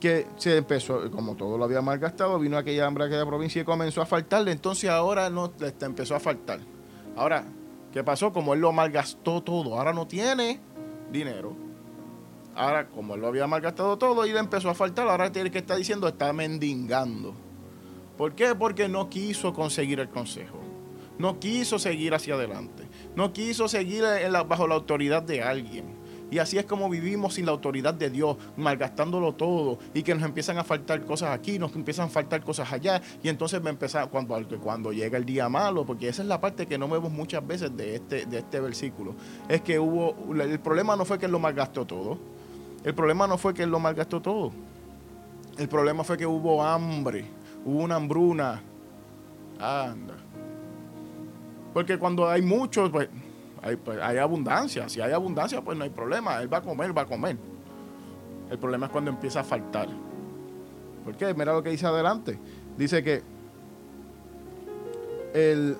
[0.00, 3.64] que se empezó, como todo lo había malgastado, vino aquella hambre a aquella provincia y
[3.64, 4.52] comenzó a faltarle.
[4.52, 6.60] Entonces ahora no empezó a faltar.
[7.16, 7.44] Ahora,
[7.92, 8.32] ¿qué pasó?
[8.32, 10.60] Como él lo malgastó todo, ahora no tiene
[11.12, 11.54] dinero.
[12.54, 15.58] Ahora, como él lo había malgastado todo y le empezó a faltar, ahora tiene que
[15.58, 17.34] estar diciendo, está mendigando.
[18.20, 18.54] ¿Por qué?
[18.54, 20.58] Porque no quiso conseguir el consejo.
[21.18, 22.82] No quiso seguir hacia adelante.
[23.16, 24.04] No quiso seguir
[24.46, 25.86] bajo la autoridad de alguien.
[26.30, 30.22] Y así es como vivimos sin la autoridad de Dios, malgastándolo todo y que nos
[30.22, 33.00] empiezan a faltar cosas aquí, nos empiezan a faltar cosas allá.
[33.22, 36.66] Y entonces me empieza, cuando, cuando llega el día malo, porque esa es la parte
[36.66, 39.14] que no vemos muchas veces de este, de este versículo,
[39.48, 42.18] es que hubo, el problema no fue que él lo malgastó todo,
[42.84, 44.52] el problema no fue que él lo malgastó todo,
[45.56, 48.62] el problema fue que hubo hambre hubo una hambruna.
[49.58, 50.14] Anda.
[51.74, 53.08] Porque cuando hay muchos, pues
[53.62, 54.88] hay, pues hay, abundancia.
[54.88, 56.40] Si hay abundancia, pues no hay problema.
[56.40, 57.36] Él va a comer, va a comer.
[58.50, 59.88] El problema es cuando empieza a faltar.
[61.04, 61.32] ¿Por qué?
[61.34, 62.38] Mira lo que dice adelante.
[62.76, 63.22] Dice que
[65.34, 65.76] el,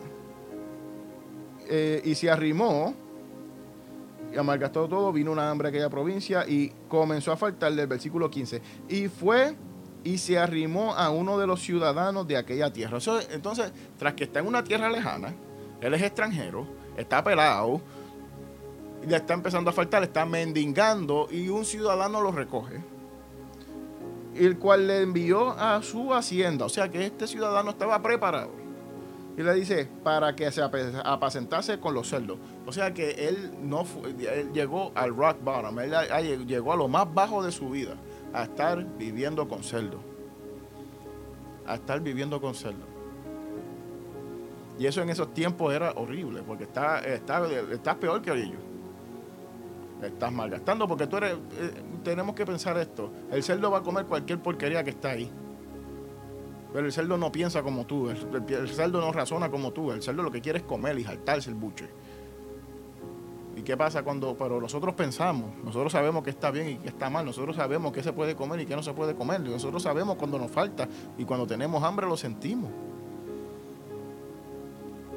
[1.68, 2.94] eh, y se arrimó
[4.32, 8.30] y amalgastó todo, vino una hambre a aquella provincia y comenzó a faltarle el versículo
[8.30, 8.62] 15.
[8.88, 9.56] Y fue
[10.04, 12.98] y se arrimó a uno de los ciudadanos de aquella tierra.
[13.30, 15.34] entonces, tras que está en una tierra lejana,
[15.80, 17.80] él es extranjero, está pelado,
[19.06, 22.82] le está empezando a faltar, está mendigando y un ciudadano lo recoge,
[24.34, 26.66] el cual le envió a su hacienda.
[26.66, 28.60] O sea que este ciudadano estaba preparado.
[29.36, 32.38] Y le dice, para que se apacentase con los cerdos.
[32.66, 37.12] O sea que él no él llegó al rock bottom, él llegó a lo más
[37.14, 37.94] bajo de su vida
[38.32, 39.98] a estar viviendo con cerdo.
[41.66, 42.90] A estar viviendo con cerdo.
[44.78, 48.60] Y eso en esos tiempos era horrible, porque está, está, estás peor que ellos.
[50.02, 51.34] Estás malgastando, porque tú eres.
[51.34, 55.30] Eh, tenemos que pensar esto: el cerdo va a comer cualquier porquería que está ahí.
[56.72, 58.16] Pero el cerdo no piensa como tú, el,
[58.48, 61.50] el cerdo no razona como tú, el cerdo lo que quiere es comer y saltarse
[61.50, 61.88] el buche.
[63.60, 67.10] ¿Y qué pasa cuando, pero nosotros pensamos, nosotros sabemos que está bien y que está
[67.10, 70.16] mal, nosotros sabemos qué se puede comer y qué no se puede comer, nosotros sabemos
[70.16, 72.70] cuando nos falta y cuando tenemos hambre lo sentimos.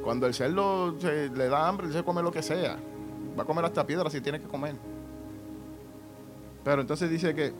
[0.03, 2.77] Cuando el cerdo le da hambre, él se come lo que sea,
[3.39, 4.75] va a comer hasta piedra si tiene que comer.
[6.65, 7.53] Pero entonces dice que,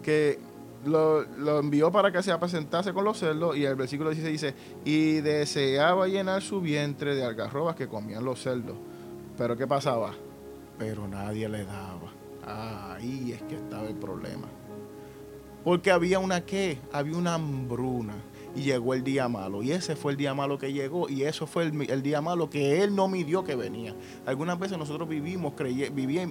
[0.00, 0.38] que
[0.84, 4.54] lo, lo, envió para que se apacentase con los cerdos y el versículo 16 dice,
[4.84, 8.76] y deseaba llenar su vientre de algarrobas que comían los cerdos
[9.36, 10.12] pero ¿qué pasaba?
[10.78, 12.12] Pero nadie le daba.
[12.46, 14.48] ahí es que estaba el problema.
[15.64, 16.78] Porque había una qué?
[16.92, 18.14] Había una hambruna.
[18.54, 19.62] Y llegó el día malo.
[19.62, 21.08] Y ese fue el día malo que llegó.
[21.08, 23.94] Y eso fue el, día malo que Él no midió que venía.
[24.26, 25.52] Algunas veces nosotros vivimos,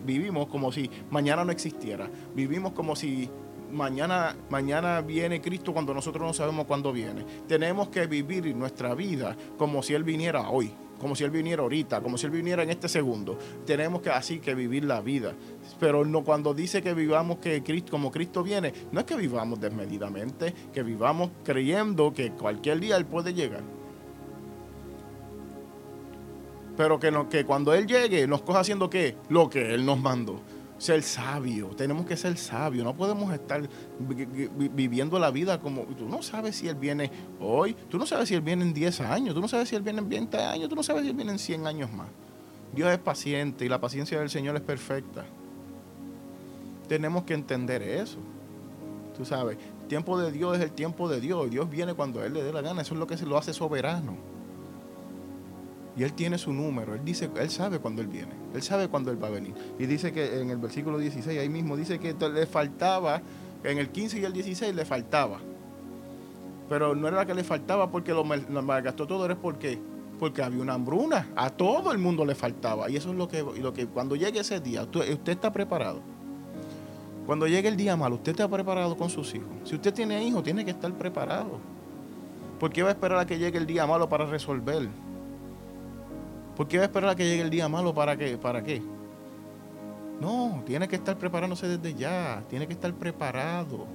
[0.04, 2.10] vivimos como si mañana no existiera.
[2.36, 3.30] Vivimos como si
[3.72, 7.24] mañana, mañana viene Cristo cuando nosotros no sabemos cuándo viene.
[7.48, 12.02] Tenemos que vivir nuestra vida como si Él viniera hoy como si Él viniera ahorita,
[12.02, 13.38] como si Él viniera en este segundo.
[13.66, 15.34] Tenemos que así que vivir la vida.
[15.80, 19.60] Pero no, cuando dice que vivamos que Cristo, como Cristo viene, no es que vivamos
[19.60, 23.64] desmedidamente, que vivamos creyendo que cualquier día Él puede llegar.
[26.78, 29.16] Pero que, no, que cuando Él llegue nos coja haciendo qué?
[29.30, 30.40] Lo que Él nos mandó
[30.80, 33.62] ser sabio, tenemos que ser sabios, no podemos estar
[34.00, 38.36] viviendo la vida como tú no sabes si Él viene hoy, tú no sabes si
[38.36, 40.76] Él viene en 10 años, tú no sabes si Él viene en 20 años, tú
[40.76, 42.08] no sabes si Él viene en 100 años más.
[42.74, 45.26] Dios es paciente y la paciencia del Señor es perfecta.
[46.88, 48.20] Tenemos que entender eso.
[49.18, 51.50] Tú sabes, el tiempo de Dios es el tiempo de Dios.
[51.50, 52.82] Dios viene cuando Él le dé la gana.
[52.82, 54.39] Eso es lo que se lo hace soberano.
[55.98, 56.94] Y Él tiene su número.
[56.94, 58.32] Él dice, Él sabe cuándo Él viene.
[58.54, 59.54] Él sabe cuándo Él va a venir.
[59.78, 63.22] Y dice que en el versículo 16, ahí mismo, dice que le faltaba,
[63.64, 65.40] en el 15 y el 16 le faltaba.
[66.70, 69.80] Pero no era que le faltaba porque lo, malgastó todo, era porque,
[70.20, 71.28] porque había una hambruna.
[71.36, 72.90] A todo el mundo le faltaba.
[72.90, 76.02] Y eso es lo que, lo que cuando llegue ese día, usted, usted está preparado.
[77.26, 79.50] Cuando llegue el día malo, usted está preparado con sus hijos.
[79.64, 81.60] Si usted tiene hijos, tiene que estar preparado.
[82.60, 84.90] ¿Por qué va a esperar a que llegue el día malo para resolver?
[86.60, 88.38] ¿Por qué va a esperar a que llegue el día malo para qué?
[88.38, 88.82] ¿Para qué?
[90.20, 93.88] No, tiene que estar preparándose desde ya, tiene que estar preparado.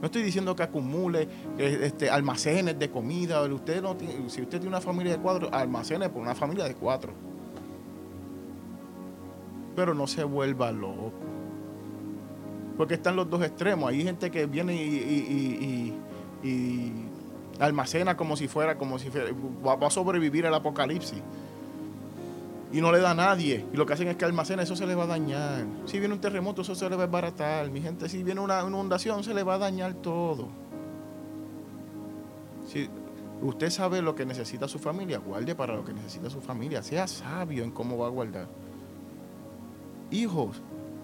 [0.00, 3.42] No estoy diciendo que acumule este, almacenes de comida.
[3.42, 3.94] Usted no
[4.28, 7.12] si usted tiene una familia de cuatro, almacene por una familia de cuatro.
[9.74, 11.12] Pero no se vuelva loco.
[12.78, 13.90] Porque están los dos extremos.
[13.90, 15.92] Hay gente que viene y
[17.58, 21.22] Almacena como si fuera, como si va a sobrevivir el apocalipsis.
[22.72, 23.64] Y no le da a nadie.
[23.72, 25.64] Y lo que hacen es que almacena, eso se le va a dañar.
[25.84, 27.70] Si viene un terremoto, eso se le va a baratar.
[27.70, 30.48] Mi gente, si viene una inundación, se le va a dañar todo.
[32.66, 32.88] Si
[33.40, 36.82] usted sabe lo que necesita su familia, guarde para lo que necesita su familia.
[36.82, 38.48] Sea sabio en cómo va a guardar.
[40.10, 40.60] Hijos,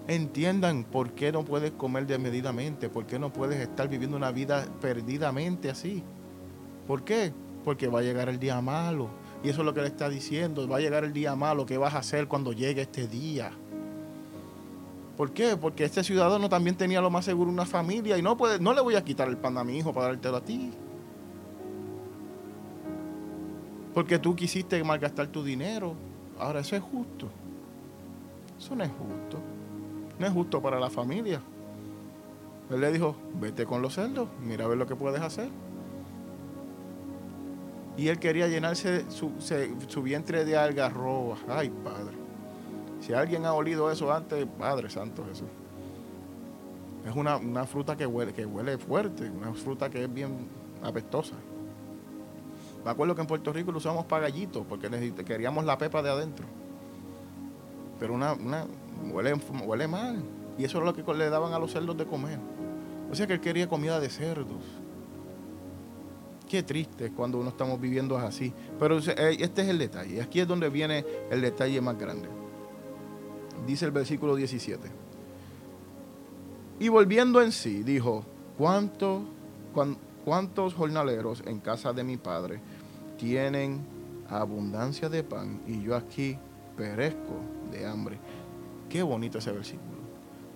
[0.08, 4.66] entiendan por qué no puedes comer desmedidamente, por qué no puedes estar viviendo una vida
[4.80, 6.02] perdidamente así.
[6.86, 7.32] ¿Por qué?
[7.64, 9.08] Porque va a llegar el día malo.
[9.42, 10.66] Y eso es lo que le está diciendo.
[10.68, 11.66] Va a llegar el día malo.
[11.66, 13.50] ¿Qué vas a hacer cuando llegue este día?
[15.16, 15.56] ¿Por qué?
[15.56, 18.80] Porque este ciudadano también tenía lo más seguro una familia y no, puede, no le
[18.80, 20.72] voy a quitar el pan a mi hijo para dártelo a ti.
[23.92, 25.94] Porque tú quisiste malgastar tu dinero.
[26.38, 27.28] Ahora eso es justo.
[28.58, 29.38] Eso no es justo.
[30.18, 31.40] No es justo para la familia.
[32.70, 35.50] Él le dijo, vete con los cerdos, mira a ver lo que puedes hacer.
[37.96, 41.40] Y él quería llenarse su, vientre de algarrobas.
[41.48, 42.16] Ay, Padre.
[43.00, 45.48] Si alguien ha olido eso antes, Padre Santo Jesús.
[47.06, 50.48] Es una, fruta que huele, fuerte, una fruta que es bien
[50.82, 51.34] apestosa.
[52.84, 54.88] Me acuerdo que en Puerto Rico lo usamos para gallitos, porque
[55.24, 56.46] queríamos la pepa de adentro.
[57.98, 58.66] Pero una, una
[59.10, 60.22] huele, huele mal.
[60.58, 62.38] Y eso es lo que le daban a los cerdos de comer.
[63.10, 64.62] O sea que él quería comida de cerdos.
[66.52, 68.52] Qué triste cuando uno estamos viviendo así.
[68.78, 70.20] Pero eh, este es el detalle.
[70.20, 72.28] Aquí es donde viene el detalle más grande.
[73.66, 74.86] Dice el versículo 17.
[76.78, 78.26] Y volviendo en sí, dijo,
[78.58, 79.22] ¿cuánto,
[80.26, 82.60] ¿cuántos jornaleros en casa de mi padre
[83.16, 83.80] tienen
[84.28, 86.36] abundancia de pan y yo aquí
[86.76, 88.18] perezco de hambre?
[88.90, 90.02] Qué bonito ese versículo.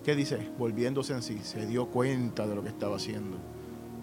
[0.05, 0.47] ¿Qué dice?
[0.59, 3.56] Volviéndose en sí, se dio cuenta de lo que estaba haciendo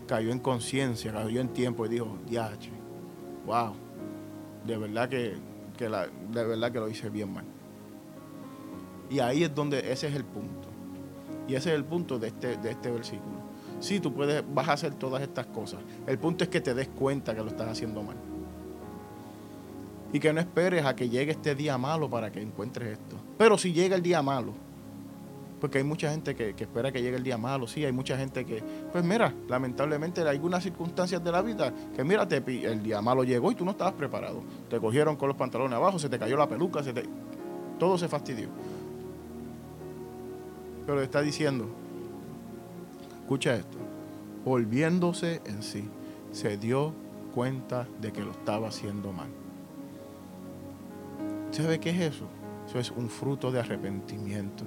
[0.07, 2.53] cayó en conciencia, cayó en tiempo y dijo, ya,
[3.47, 3.75] wow,
[4.67, 5.37] de verdad que,
[5.89, 7.45] la, de verdad que lo hice bien mal.
[9.11, 10.69] Y ahí es donde ese es el punto.
[11.47, 13.45] Y ese es el punto de este, de este versículo.
[13.81, 15.81] Sí, tú puedes, vas a hacer todas estas cosas.
[16.07, 18.17] El punto es que te des cuenta que lo estás haciendo mal.
[20.13, 23.17] Y que no esperes a que llegue este día malo para que encuentres esto.
[23.37, 24.55] Pero si llega el día malo,
[25.65, 28.45] porque hay mucha gente que, espera que llegue el día malo, sí, hay mucha gente
[28.45, 33.25] que, pues mira, lamentablemente hay algunas circunstancias de la vida que mira, el día malo
[33.25, 34.43] llegó y tú no estabas preparado.
[34.69, 37.05] Te cogieron con los pantalones abajo, se te cayó la peluca, se te,
[37.79, 38.49] todo se fastidió.
[40.85, 41.67] Pero está diciendo,
[43.23, 43.79] escucha esto,
[44.45, 45.89] volviéndose en sí,
[46.31, 46.93] se dio
[47.35, 49.31] cuenta de que lo estaba haciendo mal.
[51.53, 52.27] ¿Sabe qué es eso?
[52.69, 54.65] Eso es un fruto de arrepentimiento.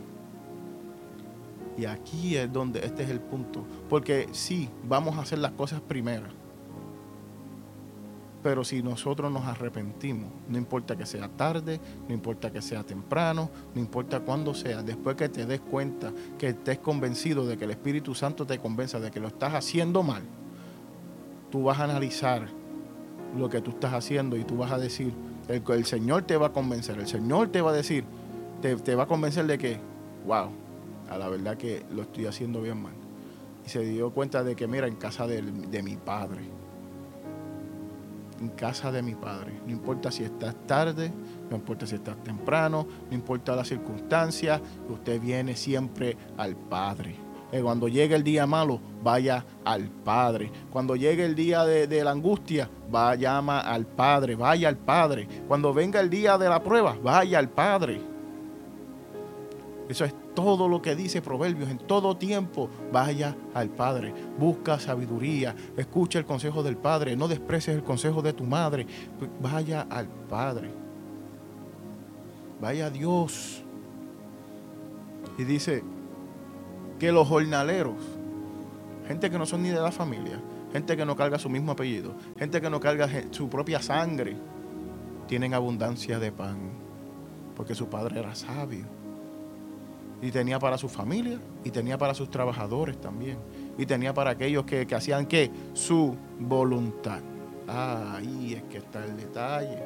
[1.78, 3.64] Y aquí es donde este es el punto.
[3.88, 6.32] Porque sí, vamos a hacer las cosas primeras.
[8.44, 13.50] Pero si nosotros nos arrepentimos, no importa que sea tarde, no importa que sea temprano,
[13.76, 17.72] no importa cuándo sea, después que te des cuenta, que estés convencido de que el
[17.72, 20.24] Espíritu Santo te convenza de que lo estás haciendo mal,
[21.52, 22.48] tú vas a analizar
[23.38, 25.14] lo que tú estás haciendo y tú vas a decir,
[25.48, 28.06] el, el Señor te va a convencer, el Señor te va a decir,
[28.62, 29.80] te, te va a convencer de que,
[30.26, 30.52] wow,
[31.10, 32.94] a la verdad que lo estoy haciendo bien mal.
[33.66, 36.42] Y se dio cuenta de que, mira, en casa de, mi padre,
[38.40, 41.12] en casa de mi padre, no importa si estás tarde,
[41.50, 47.16] no importa si estás temprano, no importa la circunstancia, usted viene siempre al Padre.
[47.62, 50.52] Cuando llegue el día malo, vaya al Padre.
[50.70, 55.28] Cuando llegue el día de, de, la angustia, vaya llama al Padre, vaya al Padre.
[55.48, 58.17] Cuando venga el día de la prueba, vaya al Padre.
[59.90, 65.56] Eso es todo lo que dice Proverbios, en todo tiempo, vaya al Padre, busca sabiduría,
[65.78, 68.86] escucha el consejo del Padre, no desprecies el consejo de tu madre,
[69.42, 70.70] vaya al Padre,
[72.60, 73.64] vaya a Dios.
[75.38, 75.84] Y dice
[77.00, 77.96] que los jornaleros,
[79.08, 80.42] gente que no son ni de la familia,
[80.74, 84.36] gente que no carga su mismo apellido, gente que no carga su propia sangre,
[85.28, 86.58] tienen abundancia de pan,
[87.56, 88.97] porque su padre era sabio
[90.22, 93.38] y tenía para su familia y tenía para sus trabajadores también.
[93.78, 97.20] Y tenía para aquellos que, hacían que su voluntad.
[97.68, 99.78] ahí es que está el detalle.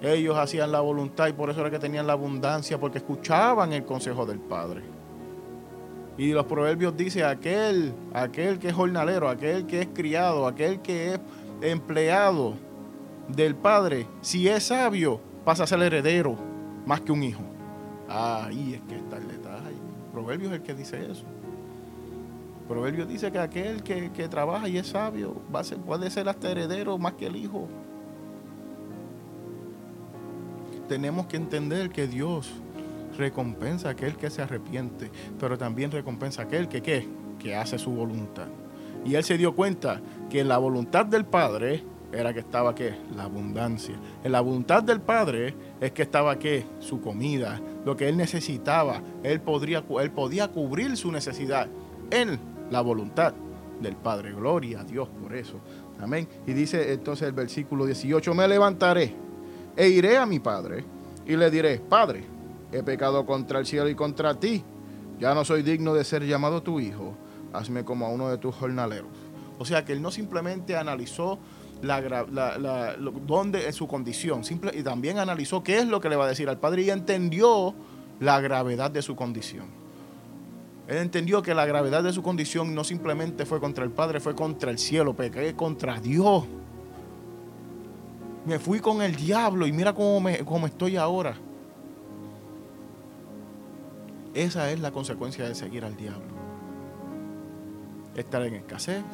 [0.00, 3.84] Ellos hacían la voluntad y por eso era que tenían la abundancia, porque escuchaban el
[3.84, 4.82] consejo del Padre.
[6.16, 11.14] Y los proverbios dicen, aquel, aquel que es jornalero, aquel que es criado, aquel que
[11.14, 11.20] es
[11.62, 12.54] empleado
[13.28, 16.36] del Padre, si es sabio, pasa a ser heredero
[16.86, 17.47] más que un hijo.
[18.08, 19.76] Ahí es que está el detalle.
[20.12, 21.24] Proverbios es el que dice eso.
[22.68, 26.50] Proverbio dice que aquel que, trabaja y es sabio va a ser, puede ser hasta
[26.50, 27.66] heredero más que el hijo.
[30.86, 32.50] Tenemos que entender que Dios
[33.16, 37.90] recompensa a aquel que se arrepiente, pero también recompensa a aquel que, que hace su
[37.90, 38.48] voluntad.
[39.04, 41.82] Y él se dio cuenta que la voluntad del Padre
[42.12, 42.94] era que estaba qué?
[43.14, 43.94] La abundancia.
[44.24, 46.64] En la voluntad del Padre es que estaba qué?
[46.80, 49.02] Su comida, lo que él necesitaba.
[49.22, 51.68] Él, podría, él podía cubrir su necesidad
[52.10, 52.38] en
[52.70, 53.34] la voluntad
[53.80, 54.32] del Padre.
[54.32, 55.60] Gloria a Dios por eso.
[56.00, 56.26] Amén.
[56.46, 59.14] Y dice entonces el versículo 18, me levantaré
[59.76, 60.84] e iré a mi Padre
[61.26, 62.24] y le diré, Padre,
[62.72, 64.64] he pecado contra el cielo y contra ti.
[65.18, 67.14] Ya no soy digno de ser llamado tu hijo.
[67.52, 69.10] Hazme como a uno de tus jornaleros.
[69.58, 71.38] O sea que él no simplemente analizó
[71.82, 74.44] la, la, dónde es su condición.
[74.44, 76.90] Simple, y también analizó qué es lo que le va a decir al Padre y
[76.90, 77.74] entendió
[78.20, 79.66] la gravedad de su condición.
[80.88, 84.34] Él entendió que la gravedad de su condición no simplemente fue contra el Padre, fue
[84.34, 86.44] contra el cielo, pequé contra Dios.
[88.46, 91.36] Me fui con el diablo y mira cómo, me, cómo estoy ahora.
[94.32, 96.22] Esa es la consecuencia de seguir al diablo.
[98.16, 99.04] Estar en escasez,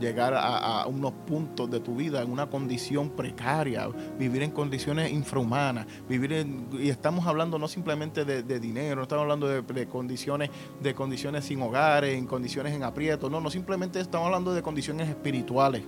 [0.00, 3.88] llegar a, unos puntos de tu vida en una condición precaria,
[4.18, 9.22] vivir en condiciones infrahumanas, vivir en, y estamos hablando no simplemente de, dinero, no estamos
[9.22, 14.26] hablando de, condiciones, de condiciones sin hogares, en condiciones en aprieto, no, no simplemente estamos
[14.26, 15.82] hablando de condiciones espirituales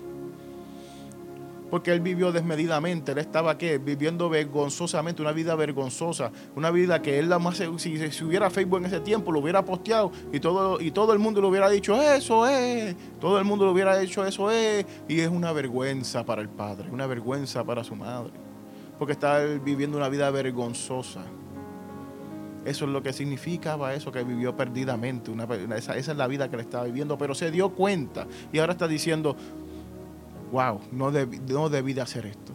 [1.70, 3.78] porque él vivió desmedidamente, él estaba ¿qué?
[3.78, 8.86] viviendo vergonzosamente, una vida vergonzosa, una vida que él más si, si, hubiera Facebook en
[8.86, 12.46] ese tiempo lo hubiera posteado y todo y todo el mundo le hubiera dicho eso
[12.46, 16.48] es, todo el mundo le hubiera dicho eso es y es una vergüenza para el
[16.48, 18.32] padre, una vergüenza para su madre,
[18.98, 21.22] porque está viviendo una vida vergonzosa.
[22.64, 25.30] Eso es lo que significaba eso que vivió perdidamente.
[25.76, 28.72] esa, esa es la vida que le estaba viviendo, pero se dio cuenta y ahora
[28.72, 29.36] está diciendo,
[30.56, 32.54] wow, no debí, debí de hacer esto.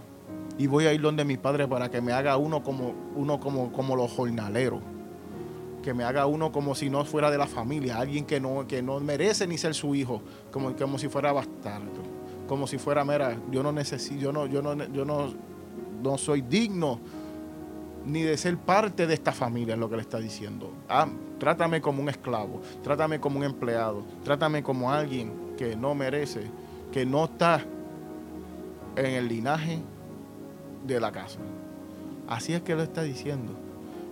[0.57, 3.71] Y voy a ir donde mi padre para que me haga uno como, uno como,
[3.71, 4.81] como los jornaleros.
[5.83, 8.81] Que me haga uno como si no fuera de la familia, alguien que no, que
[8.81, 12.01] no merece ni ser su hijo, como, como si fuera bastardo,
[12.47, 15.31] como si fuera mera, yo no necesito, yo no, yo no, yo no,
[16.01, 16.99] no soy digno
[18.03, 20.71] ni de ser parte de esta familia, es lo que le está diciendo.
[20.89, 26.41] Ah, trátame como un esclavo, trátame como un empleado, trátame como alguien que no merece,
[26.91, 27.63] que no está
[28.95, 29.79] en el linaje
[30.85, 31.39] de la casa.
[32.27, 33.53] Así es que lo está diciendo.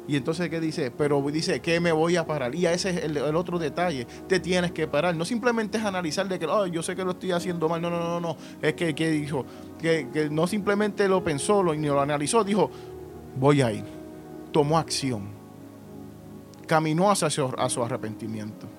[0.08, 0.90] Y entonces, ¿qué dice?
[0.90, 2.56] Pero dice que me voy a parar.
[2.56, 4.08] Y ese es el, otro detalle.
[4.28, 5.16] Te tienes que parar.
[5.16, 7.80] No simplemente es analizar de que, oh, yo sé que lo estoy haciendo mal.
[7.80, 8.36] No, no, no, no.
[8.60, 9.46] Es que, dijo,
[9.80, 12.44] que, no simplemente lo pensó lo, ni lo analizó.
[12.44, 12.72] Dijo,
[13.36, 13.84] voy a ir.
[14.52, 15.30] Tomó acción.
[16.66, 18.79] Caminó hacia a su arrepentimiento.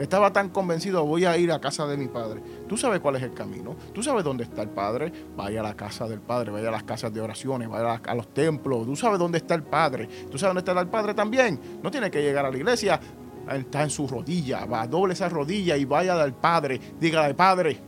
[0.00, 2.40] Estaba tan convencido, voy a ir a casa de mi padre.
[2.66, 3.76] Tú sabes cuál es el camino.
[3.92, 5.12] Tú sabes dónde está el padre.
[5.36, 8.32] Vaya a la casa del padre, vaya a las casas de oraciones, vaya a, los
[8.32, 8.86] templos.
[8.86, 10.08] Tú sabes dónde está el padre.
[10.30, 11.60] Tú sabes dónde está el padre también.
[11.82, 12.98] No tiene que llegar a la iglesia.
[13.46, 14.64] Está en su rodilla.
[14.64, 16.80] Va, doble esa rodilla y vaya al padre.
[16.98, 17.78] Dígale, padre,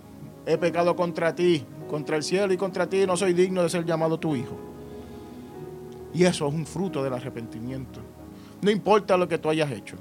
[0.44, 3.06] he pecado contra ti, contra el cielo y contra ti.
[3.06, 4.58] No soy digno de ser llamado tu hijo.
[6.12, 8.00] Y eso es un fruto del arrepentimiento.
[8.60, 9.96] No importa lo que tú hayas hecho.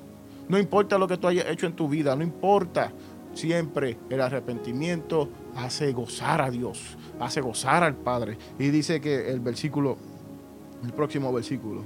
[0.52, 2.92] No importa lo que tú hayas hecho en tu vida, no importa.
[3.34, 8.38] Siempre el arrepentimiento hace gozar a Dios, hace gozar al Padre.
[8.60, 9.96] Y dice que el versículo,
[10.84, 11.84] el próximo versículo,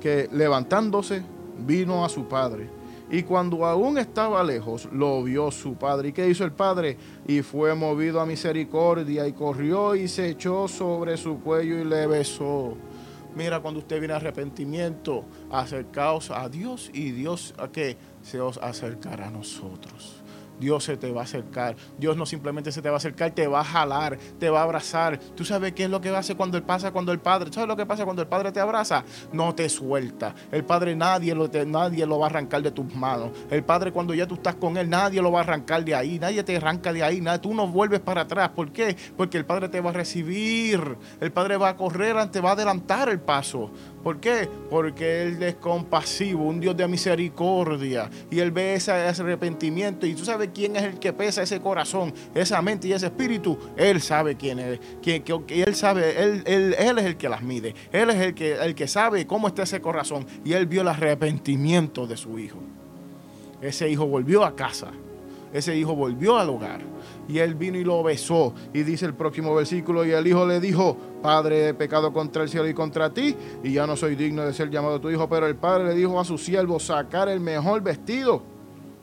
[0.00, 1.22] que levantándose
[1.64, 2.68] vino a su padre.
[3.12, 6.08] Y cuando aún estaba lejos, lo vio su padre.
[6.08, 6.96] ¿Y qué hizo el padre?
[7.28, 12.08] Y fue movido a misericordia y corrió y se echó sobre su cuello y le
[12.08, 12.76] besó.
[13.38, 18.58] Mira, cuando usted viene a arrepentimiento, acercaos a Dios y Dios a que se os
[18.58, 20.17] acercará a nosotros.
[20.58, 21.76] Dios se te va a acercar.
[21.98, 24.62] Dios no simplemente se te va a acercar, te va a jalar, te va a
[24.64, 25.18] abrazar.
[25.18, 27.52] ¿Tú sabes qué es lo que hace cuando él pasa cuando el Padre?
[27.52, 29.04] ¿Sabes lo que pasa cuando el Padre te abraza?
[29.32, 30.34] No te suelta.
[30.50, 33.30] El Padre nadie lo, nadie lo va a arrancar de tus manos.
[33.50, 36.18] El Padre cuando ya tú estás con él, nadie lo va a arrancar de ahí.
[36.18, 37.22] Nadie te arranca de ahí.
[37.40, 38.50] Tú no vuelves para atrás.
[38.50, 38.96] ¿Por qué?
[39.16, 40.96] Porque el Padre te va a recibir.
[41.20, 43.70] El Padre va a correr, te va a adelantar el paso.
[44.02, 44.48] ¿Por qué?
[44.70, 48.08] Porque Él es compasivo, un Dios de misericordia.
[48.30, 50.06] Y Él ve ese, arrepentimiento.
[50.06, 53.58] Y tú sabes quién es el que pesa ese corazón, esa mente y ese espíritu.
[53.76, 54.80] Él sabe quién es.
[55.02, 57.74] que él sabe, él, él, es el que las mide.
[57.92, 60.26] Él es el que, el que sabe cómo está ese corazón.
[60.44, 62.58] Y Él vio el arrepentimiento de su hijo.
[63.60, 64.90] Ese hijo volvió a casa.
[65.52, 66.80] Ese hijo volvió al hogar
[67.28, 68.54] y él vino y lo besó.
[68.72, 72.48] Y dice el próximo versículo, y el hijo le dijo, Padre, he pecado contra el
[72.48, 75.28] cielo y contra ti, y ya no soy digno de ser llamado tu hijo.
[75.28, 78.57] Pero el padre le dijo a su siervo, sacar el mejor vestido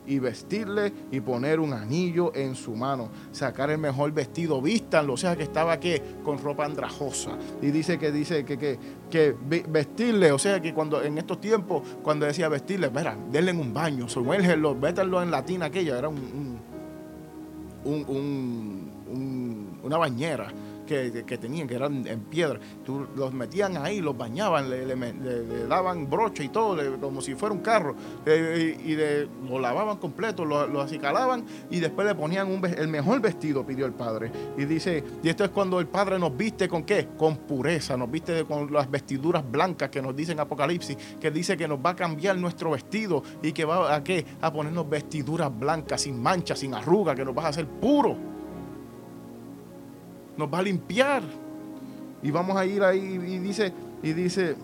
[0.07, 5.17] y vestirle y poner un anillo en su mano, sacar el mejor vestido, vístanlo, o
[5.17, 7.31] sea que estaba que con ropa andrajosa.
[7.61, 8.77] Y dice que dice que,
[9.09, 9.35] que,
[9.67, 14.07] vestirle, o sea que cuando en estos tiempos, cuando decía vestirle, mira, denle un baño,
[14.07, 16.59] sumérgelo, métanlo en la tina aquella, era un,
[19.83, 20.47] una bañera
[20.85, 22.59] que, tenían, que eran en piedra.
[22.85, 27.61] Tú los metían ahí, los bañaban, le, daban broche y todo, como si fuera un
[27.61, 28.95] carro, y
[29.49, 33.93] lo lavaban completo, lo, acicalaban y después le ponían un, el mejor vestido, pidió el
[33.93, 34.31] Padre.
[34.57, 37.07] Y dice, y esto es cuando el Padre nos viste con qué?
[37.17, 41.67] Con pureza, nos viste con las vestiduras blancas que nos dicen Apocalipsis, que dice que
[41.67, 44.25] nos va a cambiar nuestro vestido y que va a qué?
[44.41, 48.34] A ponernos vestiduras blancas, sin manchas, sin arrugas, que nos va a hacer puro
[50.37, 51.23] nos va a limpiar.
[52.21, 53.71] Y vamos a ir ahí y dice,
[54.01, 54.55] y dice,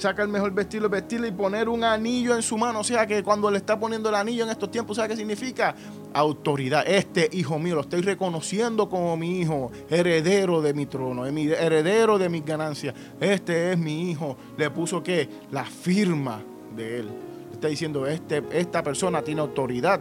[0.00, 2.80] saca el mejor vestido, vestirle y poner un anillo en su mano.
[2.80, 5.74] O sea que cuando le está poniendo el anillo en estos tiempos, ¿sabe qué significa?
[6.12, 6.84] Autoridad.
[6.86, 12.28] Este hijo mío lo estoy reconociendo como mi hijo, heredero de mi trono, heredero de
[12.28, 12.94] mis ganancias.
[13.20, 14.36] Este es mi hijo.
[14.56, 16.42] Le puso que la firma
[16.74, 17.08] de él.
[17.52, 20.00] Está diciendo, este, esta persona tiene autoridad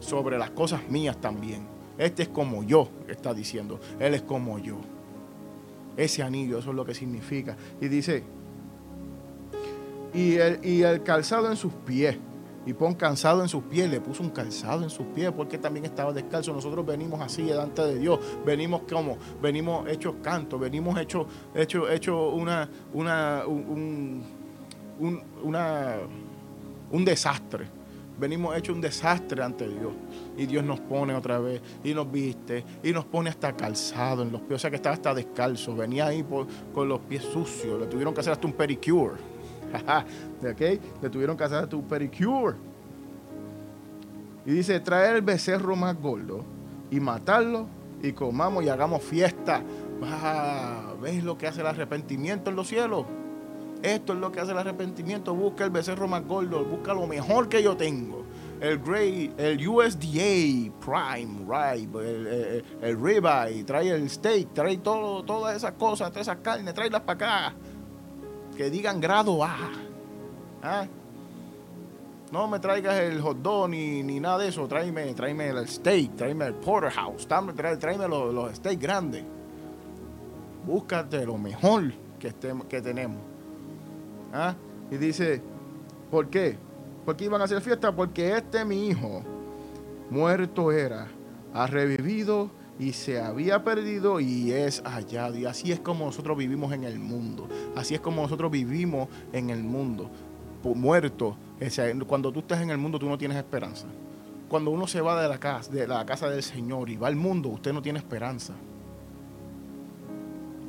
[0.00, 1.71] sobre las cosas mías también.
[2.02, 3.78] Este es como yo, está diciendo.
[4.00, 4.78] Él es como yo.
[5.96, 7.56] Ese anillo, eso es lo que significa.
[7.80, 8.24] Y dice,
[10.12, 12.16] y el, y el calzado en sus pies.
[12.66, 15.84] Y pon calzado en sus pies, le puso un calzado en sus pies porque también
[15.84, 16.52] estaba descalzo.
[16.52, 18.18] Nosotros venimos así delante de Dios.
[18.44, 24.24] Venimos como, venimos hechos cantos, venimos hechos, hecho, hecho una, una, un,
[25.42, 25.98] una,
[26.90, 27.81] un desastre
[28.22, 29.92] venimos hecho un desastre ante Dios.
[30.36, 34.30] Y Dios nos pone otra vez y nos viste y nos pone hasta calzado en
[34.30, 34.54] los pies.
[34.54, 35.74] O sea que estaba hasta descalzo.
[35.74, 36.24] Venía ahí
[36.72, 37.80] con los pies sucios.
[37.80, 39.16] Le tuvieron que hacer hasta un pedicure.
[40.52, 40.80] ¿Okay?
[41.02, 42.56] Le tuvieron que hacer hasta un pedicure.
[44.46, 46.44] Y dice, traer el becerro más gordo
[46.92, 47.66] y matarlo
[48.04, 49.62] y comamos y hagamos fiesta.
[50.04, 53.04] Ah, ¿Ves lo que hace el arrepentimiento en los cielos?
[53.82, 55.34] Esto es lo que hace el arrepentimiento.
[55.34, 58.24] Busca el becerro más gordo, busca lo mejor que yo tengo.
[58.60, 61.44] El, gray, el USDA Prime,
[62.00, 67.00] el, el, ribeye, trae el steak, trae todo, todas esas cosas, todas esas carnes, tráelas
[67.00, 67.54] para acá.
[68.56, 69.56] Que digan grado A.
[70.62, 70.86] ¿Ah?
[72.30, 74.68] No me traigas el hot dog ni, ni, nada de eso.
[74.68, 79.24] Tráeme, tráeme el steak, tráeme el porterhouse, tráeme, tráeme los, los steaks grandes.
[80.64, 82.32] Búscate lo mejor que,
[82.68, 83.32] que tenemos.
[84.32, 84.54] ¿Ah?
[84.90, 85.42] Y dice,
[86.10, 86.56] ¿por qué?
[87.04, 87.94] ¿Por qué iban a hacer fiesta?
[87.94, 89.22] Porque este mi hijo,
[90.10, 91.08] muerto era,
[91.52, 95.36] ha revivido y se había perdido y es hallado.
[95.36, 97.48] Y así es como nosotros vivimos en el mundo.
[97.76, 100.10] Así es como nosotros vivimos en el mundo.
[100.62, 101.36] Muerto.
[102.06, 103.86] Cuando tú estás en el mundo, tú no tienes esperanza.
[104.48, 107.16] Cuando uno se va de la casa, de la casa del Señor y va al
[107.16, 108.54] mundo, usted no tiene esperanza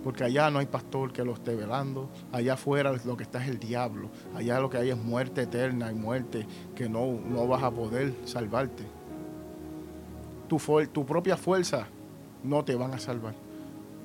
[0.03, 3.49] porque allá no hay pastor que lo esté velando, allá afuera lo que está es
[3.49, 6.45] el diablo, allá lo que hay es muerte eterna y muerte
[6.75, 8.83] que no, no vas a poder salvarte.
[10.47, 10.57] Tu,
[10.91, 11.87] tu propia fuerza
[12.43, 13.33] no te van a salvar.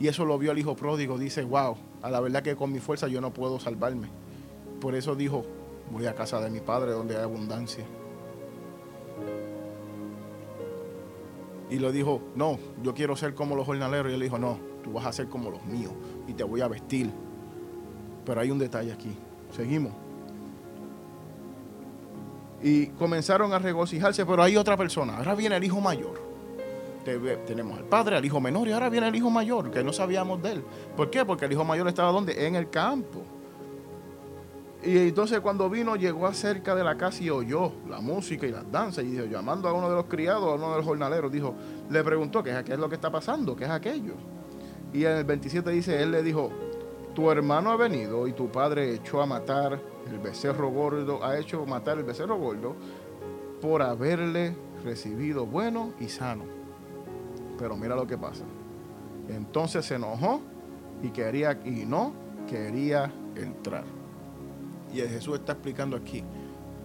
[0.01, 2.79] Y eso lo vio el hijo pródigo, dice, wow, a la verdad que con mi
[2.79, 4.09] fuerza yo no puedo salvarme.
[4.81, 5.45] Por eso dijo,
[5.91, 7.85] voy a casa de mi padre donde hay abundancia.
[11.71, 14.11] Y le dijo, no, yo quiero ser como los jornaleros.
[14.11, 14.59] Y él dijo, no,
[14.93, 15.93] vas a ser como los míos
[16.27, 17.11] y te voy a vestir.
[18.25, 19.17] Pero hay un detalle aquí.
[19.55, 19.93] Seguimos.
[22.63, 25.17] Y comenzaron a regocijarse, pero hay otra persona.
[25.17, 26.29] Ahora viene el hijo mayor.
[27.47, 30.43] Tenemos al padre, al hijo menor y ahora viene el hijo mayor, que no sabíamos
[30.43, 30.65] de él.
[30.95, 31.25] ¿Por qué?
[31.25, 32.47] Porque el hijo mayor estaba donde?
[32.47, 33.23] En el campo.
[34.85, 38.71] Y entonces cuando vino, llegó acerca de la casa y oyó la música y las
[38.71, 39.05] danzas.
[39.05, 41.55] Y dijo, llamando a uno de los criados, a uno de los jornaleros, dijo,
[41.91, 43.57] le preguntó, ¿qué es, qué es lo que está pasando?
[43.57, 44.15] ¿Qué es aquello?
[44.93, 46.51] Y en el 27 dice, él le dijo,
[47.15, 49.81] tu hermano ha venido y tu padre echó a matar
[50.11, 52.77] el becerro gordo, ha hecho matar el becerro gordo
[53.61, 56.45] por haberle recibido bueno y sano.
[57.59, 58.45] Pero mira lo que pasa.
[59.29, 60.41] Entonces se enojó
[61.03, 62.13] y quería y no
[62.49, 63.85] quería entrar.
[64.93, 66.25] Y Jesús está explicando aquí.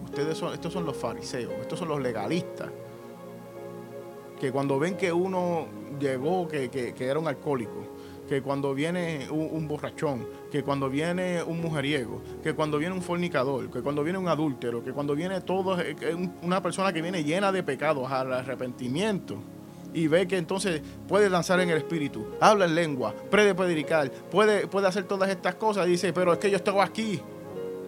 [0.04, 2.70] Ustedes son, estos son los fariseos, estos son los legalistas.
[4.40, 5.68] Que cuando ven que uno
[6.00, 7.88] llegó, que, que era un alcohólico,
[8.28, 13.70] que cuando viene un, borrachón, que cuando viene un mujeriego, que cuando viene un fornicador,
[13.70, 15.96] que cuando viene un adúltero, que cuando viene todo, eh,
[16.42, 19.38] una persona que viene llena de pecados al arrepentimiento
[19.94, 24.68] y ve que entonces puede lanzar en el espíritu, habla en lengua, puede predicar, puede,
[24.68, 27.22] puede hacer todas estas cosas, dice, pero es que yo estoy aquí.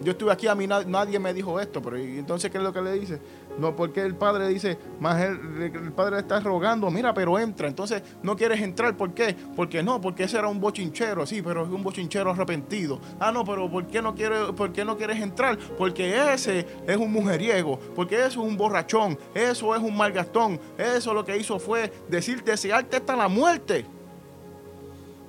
[0.01, 2.81] Yo estuve aquí, a mí nadie me dijo esto, pero entonces, ¿qué es lo que
[2.81, 3.19] le dice?
[3.57, 7.67] No, porque el padre dice, más el, padre está rogando, mira, pero entra.
[7.67, 9.35] Entonces, no quieres entrar, ¿por qué?
[9.55, 12.99] Porque no, porque ese era un bochinchero, sí, pero es un bochinchero arrepentido.
[13.19, 15.57] Ah, no, pero ¿por qué no, quiere, por qué no quieres entrar?
[15.77, 20.59] Porque ese es un mujeriego, porque eso es un borrachón, eso es un malgastón.
[20.77, 23.85] Eso lo que hizo fue decir, desearte hasta la muerte.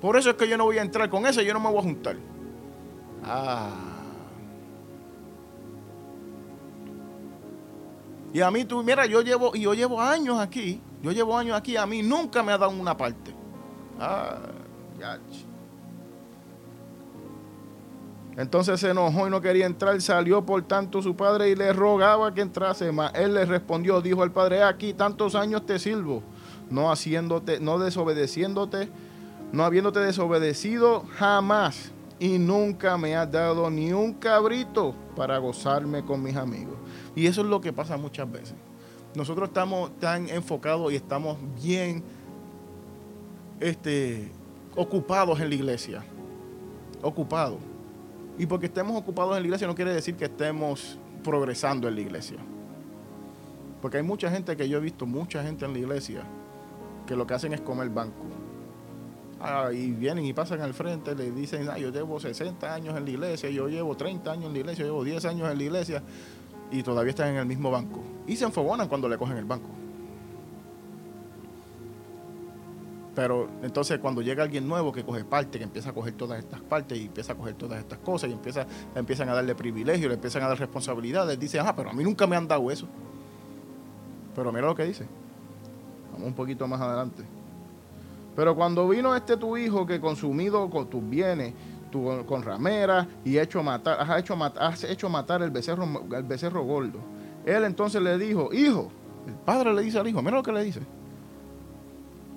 [0.00, 1.78] Por eso es que yo no voy a entrar con ese, yo no me voy
[1.78, 2.16] a juntar.
[3.24, 3.85] Ah.
[8.36, 11.74] Y a mí, tú, mira, yo llevo, yo llevo años aquí, yo llevo años aquí,
[11.78, 13.34] a mí nunca me ha dado una parte.
[13.98, 14.36] Ah,
[18.36, 22.34] Entonces se enojó y no quería entrar, salió por tanto su padre y le rogaba
[22.34, 26.22] que entrase, mas él le respondió, dijo el padre, aquí tantos años te sirvo,
[26.68, 28.90] no haciéndote, no desobedeciéndote,
[29.50, 36.22] no habiéndote desobedecido jamás, y nunca me has dado ni un cabrito para gozarme con
[36.22, 36.76] mis amigos.
[37.16, 38.54] Y eso es lo que pasa muchas veces.
[39.14, 42.04] Nosotros estamos tan enfocados y estamos bien
[43.58, 44.30] este,
[44.76, 46.04] ocupados en la iglesia.
[47.00, 47.58] Ocupados.
[48.38, 52.00] Y porque estemos ocupados en la iglesia no quiere decir que estemos progresando en la
[52.02, 52.36] iglesia.
[53.80, 56.22] Porque hay mucha gente que yo he visto, mucha gente en la iglesia,
[57.06, 58.26] que lo que hacen es comer banco.
[59.40, 63.04] Ah, y vienen y pasan al frente, le dicen, ah, yo llevo 60 años en
[63.04, 65.64] la iglesia, yo llevo 30 años en la iglesia, yo llevo 10 años en la
[65.64, 66.02] iglesia
[66.70, 68.02] y todavía están en el mismo banco.
[68.26, 69.68] Y se enfogonan cuando le cogen el banco.
[73.14, 76.60] Pero entonces cuando llega alguien nuevo que coge parte, que empieza a coger todas estas
[76.60, 80.14] partes y empieza a coger todas estas cosas y empieza, empiezan a darle privilegios, le
[80.16, 82.86] empiezan a dar responsabilidades, dice, ah, pero a mí nunca me han dado eso.
[84.34, 85.06] Pero mira lo que dice.
[86.12, 87.22] Vamos un poquito más adelante.
[88.36, 91.54] Pero cuando vino este tu hijo que consumido con tus bienes
[91.90, 96.98] con ramera y hecho matar, has hecho, has hecho matar el becerro, el becerro gordo.
[97.44, 98.90] Él entonces le dijo, hijo,
[99.26, 100.80] el padre le dice al hijo, mira lo que le dice.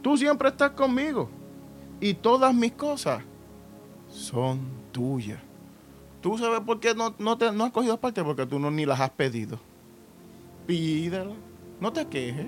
[0.01, 1.29] Tú siempre estás conmigo
[1.99, 3.21] y todas mis cosas
[4.09, 4.59] son
[4.91, 5.39] tuyas.
[6.21, 8.23] ¿Tú sabes por qué no, no, te, no has cogido parte?
[8.23, 9.59] Porque tú no ni las has pedido.
[10.67, 11.35] Pídelas.
[11.79, 12.47] No te quejes.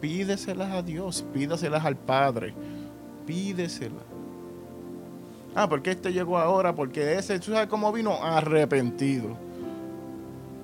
[0.00, 1.24] Pídeselas a Dios.
[1.32, 2.54] Pídaselas al Padre.
[3.26, 4.13] Pídeselas.
[5.54, 8.22] Ah, porque este llegó ahora, porque ese, ¿tú sabes cómo vino?
[8.22, 9.36] Arrepentido.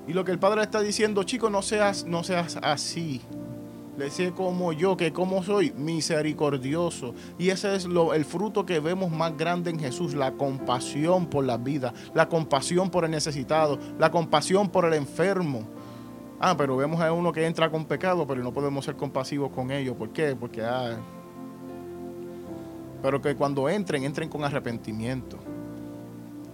[0.09, 3.21] Y lo que el padre está diciendo, chico, no seas, no seas así.
[3.97, 7.15] Le sé como yo, que como soy, misericordioso.
[7.39, 11.45] Y ese es lo, el fruto que vemos más grande en Jesús, la compasión por
[11.45, 15.65] la vida, la compasión por el necesitado, la compasión por el enfermo.
[16.41, 19.71] Ah, pero vemos a uno que entra con pecado, pero no podemos ser compasivos con
[19.71, 19.95] ellos.
[19.97, 20.35] ¿Por qué?
[20.35, 20.97] Porque ah,
[23.03, 25.39] pero que cuando entren, entren con arrepentimiento.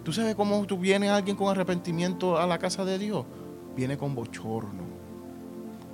[0.03, 3.25] ¿Tú sabes cómo tú vienes alguien con arrepentimiento a la casa de Dios?
[3.75, 4.85] Viene con bochorno,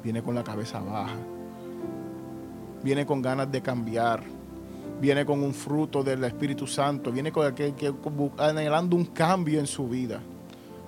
[0.05, 1.17] viene con la cabeza baja,
[2.83, 4.23] viene con ganas de cambiar,
[5.01, 7.93] viene con un fruto del Espíritu Santo, viene con, que, que,
[8.39, 10.21] anhelando un cambio en su vida.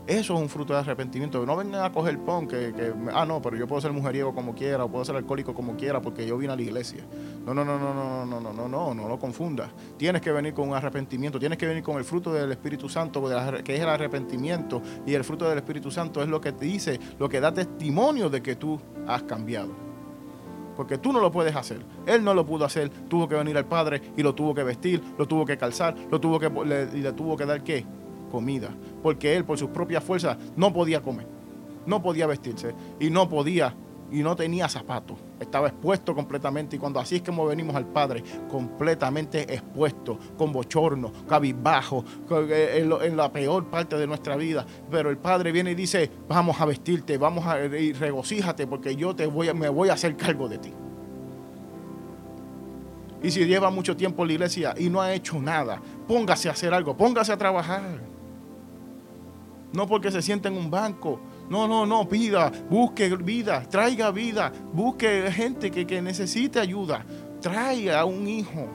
[0.06, 1.46] Eso es un fruto de arrepentimiento.
[1.46, 4.54] No vengan a coger pon que, que, ah, no, pero yo puedo ser mujeriego como
[4.54, 7.02] quiera, o puedo ser alcohólico como quiera, porque yo vine a la iglesia.
[7.46, 9.70] No, no, no, no, no, no, no, no, no, no lo confundas.
[9.96, 13.24] Tienes que venir con un arrepentimiento, tienes que venir con el fruto del Espíritu Santo,
[13.64, 14.82] que es el arrepentimiento.
[15.06, 18.28] Y el fruto del Espíritu Santo es lo que te dice, lo que da testimonio
[18.28, 19.72] de que tú has cambiado.
[20.76, 21.78] Porque tú no lo puedes hacer.
[22.04, 22.90] Él no lo pudo hacer.
[23.08, 26.20] Tuvo que venir al Padre y lo tuvo que vestir, lo tuvo que calzar, lo
[26.20, 26.50] tuvo que,
[26.94, 27.86] y le tuvo que dar qué?
[28.34, 28.70] comida,
[29.04, 31.26] porque él por sus propias fuerzas no podía comer,
[31.84, 33.74] no podía vestirse y no podía
[34.10, 35.18] y no tenía zapatos.
[35.38, 41.12] Estaba expuesto completamente y cuando así es como venimos al Padre, completamente expuesto, con bochorno,
[41.28, 44.64] cabizbajo, en, en, la peor parte de nuestra vida.
[44.90, 49.26] Pero el Padre viene y dice, vamos a vestirte, vamos a regocíjate porque yo te
[49.26, 50.72] voy, me voy a hacer cargo de ti.
[53.22, 56.52] Y si lleva mucho tiempo en la iglesia y no ha hecho nada, póngase a
[56.52, 58.13] hacer algo, póngase a trabajar
[59.74, 61.20] no porque se sienta en un banco.
[61.50, 67.04] No, no, no, pida, busque vida, traiga vida, busque gente que, necesite ayuda.
[67.40, 68.66] Traiga a un hijo.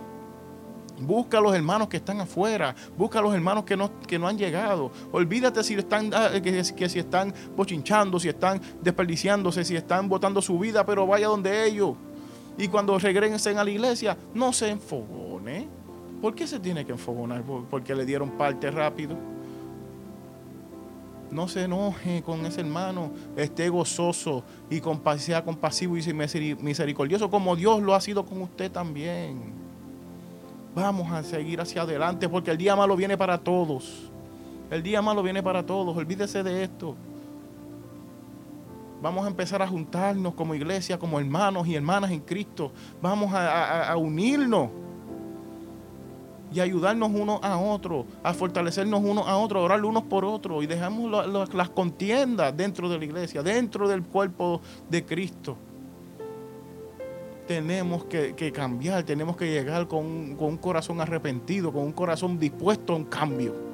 [1.00, 2.76] Busca a los hermanos que están afuera.
[2.97, 4.91] Busca a los hermanos que no, que no han llegado.
[5.12, 10.60] Olvídate si están, ah, que, si están bochinchando, si están desperdiciándose, si están botando su
[10.60, 11.95] vida, pero vaya donde ellos.
[12.58, 15.68] Y cuando regresen a la iglesia, no se enfogone.
[16.22, 17.41] ¿Por qué se tiene que enfogonar?
[17.43, 19.16] Porque le dieron parte rápido.
[21.32, 24.82] No se enoje con ese hermano, esté gozoso y
[25.17, 29.53] sea compasivo y misericordioso como Dios lo ha sido con usted también.
[30.75, 34.09] Vamos a seguir hacia adelante porque el día malo viene para todos.
[34.71, 35.95] El día malo viene para todos.
[35.95, 36.95] Olvídese de esto.
[39.01, 42.71] Vamos a empezar a juntarnos como iglesia, como hermanos y hermanas en Cristo.
[43.01, 44.69] Vamos a, unirnos
[46.52, 50.64] y ayudarnos unos a otros, a fortalecernos unos a otros, a orar unos por otros
[50.64, 55.58] y dejamos las contiendas dentro de la iglesia, dentro del cuerpo de Cristo.
[57.47, 62.93] Tenemos que, cambiar, tenemos que llegar con, con un corazón arrepentido, con un corazón dispuesto
[62.93, 63.70] a un cambio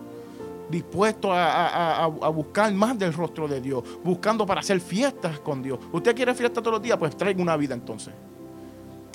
[0.69, 5.80] dispuesto a, buscar más del rostro de Dios, buscando para hacer fiestas con Dios.
[5.91, 6.97] ¿Usted quiere fiesta todos los días?
[6.97, 8.13] Pues traiga una vida entonces.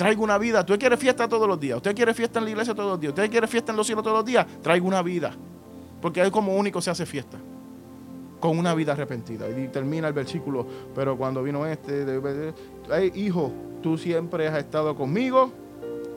[0.00, 0.60] Traiga una vida.
[0.60, 1.76] ¿Usted quiere fiesta todos los días?
[1.76, 3.10] ¿Usted quiere fiesta en la iglesia todos los días?
[3.10, 4.46] ¿Usted quiere fiesta en los cielos todos los días?
[4.62, 5.30] Traiga una vida.
[6.00, 7.36] Porque es como único se hace fiesta.
[8.40, 9.46] Con una vida arrepentida.
[9.50, 10.66] Y termina el versículo.
[10.94, 12.06] Pero cuando vino este,
[13.14, 15.52] hijo, tú siempre has estado conmigo.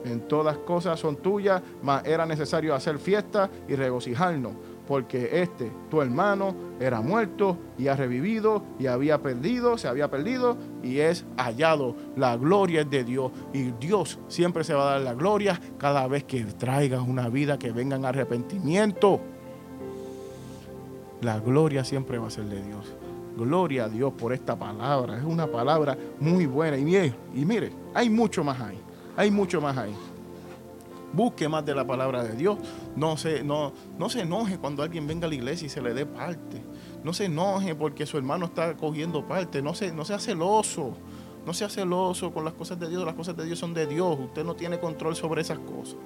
[0.06, 4.52] En todas cosas son tuyas, mas era necesario hacer fiesta y regocijarnos
[4.86, 10.56] porque este, tu hermano, era muerto y ha revivido y había perdido, se había perdido
[10.82, 11.94] y es hallado.
[12.16, 16.06] La gloria es de Dios y Dios siempre se va a dar la gloria cada
[16.06, 19.20] vez que traigas una vida que venga en arrepentimiento.
[21.22, 22.94] La gloria siempre va a ser de Dios.
[23.36, 25.16] Gloria a Dios por esta palabra.
[25.16, 26.76] Es una palabra muy buena.
[26.76, 28.78] Y mire, y mire, hay mucho más ahí.
[29.16, 29.94] Hay mucho más ahí
[31.14, 32.58] busque más de la palabra de Dios.
[32.96, 35.94] No se, no, no se enoje cuando alguien venga a la iglesia y se le
[35.94, 36.62] dé parte.
[37.02, 39.62] No se enoje porque su hermano está cogiendo parte.
[39.62, 40.96] No, se, no sea celoso.
[41.46, 43.04] No sea celoso con las cosas de Dios.
[43.04, 44.18] Las cosas de Dios son de Dios.
[44.18, 45.96] Usted no tiene control sobre esas cosas.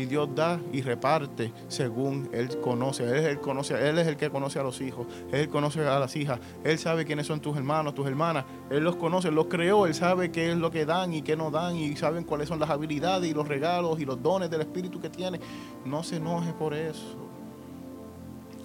[0.00, 3.04] Y Dios da y reparte según Él conoce.
[3.04, 5.06] Él el, conoce, Él es el que conoce a los hijos.
[5.30, 6.40] Él conoce a las hijas.
[6.64, 8.46] Él sabe quiénes son tus hermanos, tus hermanas.
[8.70, 9.84] Él los conoce, los creó.
[9.84, 11.76] Él sabe qué es lo que dan y qué no dan.
[11.76, 15.10] Y saben cuáles son las habilidades y los regalos y los dones del Espíritu que
[15.10, 15.38] tiene.
[15.84, 17.18] No se enoje por eso.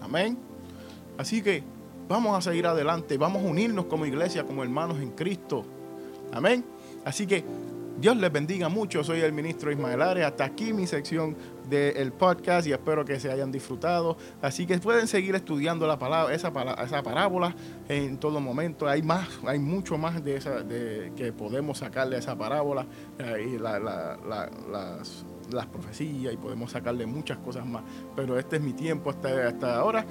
[0.02, 0.38] Amén.
[1.18, 1.64] Así que
[2.08, 3.18] vamos a seguir adelante.
[3.18, 5.66] Vamos a unirnos como iglesia, como hermanos en Cristo.
[6.32, 6.64] Amén.
[7.04, 7.44] Así que
[7.98, 9.06] Dios les bendiga mucho.
[9.06, 10.26] Soy el ministro Ismael Ares.
[10.26, 11.36] Hasta aquí mi sección
[11.70, 14.18] del podcast y espero que se hayan disfrutado.
[14.42, 17.56] Así que pueden seguir estudiando la palabra, esa, parábola
[17.88, 18.86] en todo momento.
[18.88, 20.66] Hay más, hay mucho más de esa
[21.16, 22.86] que podemos sacarle a esa parábola
[23.42, 24.18] y las,
[25.68, 27.84] profecías y podemos sacarle muchas cosas más.
[28.14, 30.06] Pero este es mi tiempo hasta ahora.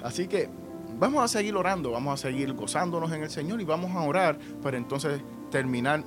[0.00, 0.48] Así que
[0.96, 4.38] vamos a seguir orando, vamos a seguir gozándonos en el Señor y vamos a orar
[4.62, 5.20] para entonces
[5.50, 6.04] terminar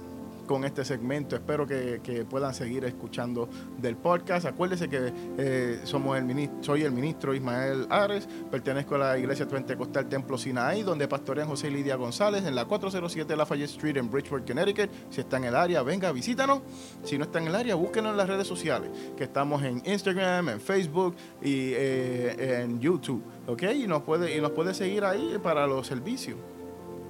[0.48, 1.36] con este segmento.
[1.36, 4.46] Espero que, puedan seguir escuchando del podcast.
[4.46, 9.48] Acuérdense que eh, somos el ministro, soy el ministro Ismael Ares, pertenezco a la Iglesia
[9.48, 14.48] Pentecostal Templo Sinaí, donde pastorean José Lidia González en la 407 Lafayette Street en Bridgeport,
[14.48, 14.90] Connecticut.
[15.10, 16.62] Si está en el área, venga, visítanos.
[17.04, 20.50] Si no está en el área, búsquenos en las redes sociales, que estamos en Instagram,
[20.50, 23.22] en Facebook y eh, en YouTube.
[23.48, 23.64] ¿Ok?
[23.76, 26.38] Y nos, puede, y nos puede seguir ahí para los servicios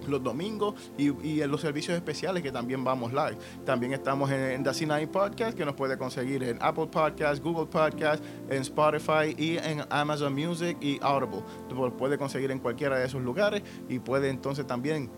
[0.08, 3.38] los domingos y, en los servicios especiales que también vamos live.
[3.66, 8.24] También estamos en, The C9 Podcast, que nos puede conseguir en Apple Podcast, Google Podcast,
[8.50, 11.44] en Spotify y en Amazon Music y Audible.
[11.70, 15.10] Lo puede conseguir en cualquiera de esos lugares y puede entonces también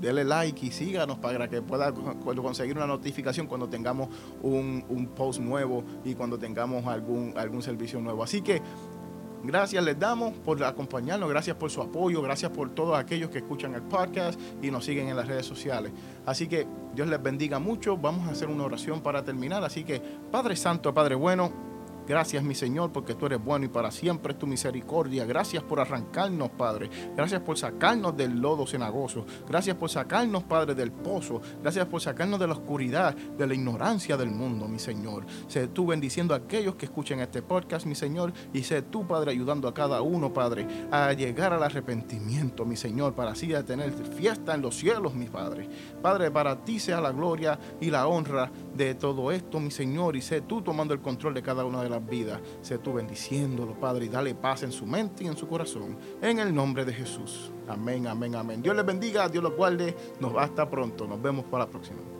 [0.00, 4.08] dele like y síganos para que pueda conseguir una notificación cuando tengamos
[4.42, 8.22] un, un, post nuevo y cuando tengamos algún, algún servicio nuevo.
[8.22, 8.60] Así que
[9.46, 13.74] Gracias les damos por acompañarnos, gracias por su apoyo, gracias por todos aquellos que escuchan
[13.74, 15.92] el podcast y nos siguen en las redes sociales.
[16.26, 17.96] Así que Dios les bendiga mucho.
[17.96, 19.62] Vamos a hacer una oración para terminar.
[19.62, 21.75] Así que Padre Santo, Padre bueno,
[22.06, 25.24] Gracias, mi Señor, porque tú eres bueno y para siempre es tu misericordia.
[25.24, 26.88] Gracias por arrancarnos, Padre.
[27.16, 29.26] Gracias por sacarnos del lodo cenagoso.
[29.48, 31.40] Gracias por sacarnos, Padre, del pozo.
[31.62, 35.26] Gracias por sacarnos de la oscuridad, de la ignorancia del mundo, mi Señor.
[35.48, 39.32] Sé tú bendiciendo a aquellos que escuchen este podcast, mi Señor, y sé tú, Padre,
[39.32, 44.54] ayudando a cada uno, Padre, a llegar al arrepentimiento, mi Señor, para así tener fiesta
[44.54, 45.68] en los cielos, mi Padre.
[46.06, 50.22] Padre, para ti sea la gloria y la honra de todo esto, mi Señor, y
[50.22, 52.40] sé tú tomando el control de cada una de las vida.
[52.62, 55.98] Sé tú bendiciéndolo, Padre, y dale paz en su mente y en su corazón.
[56.22, 57.50] En el nombre de Jesús.
[57.66, 58.62] Amén, amén, amén.
[58.62, 59.96] Dios les bendiga, Dios los guarde.
[60.20, 61.08] Nos hasta pronto.
[61.08, 62.15] Nos vemos para la próxima.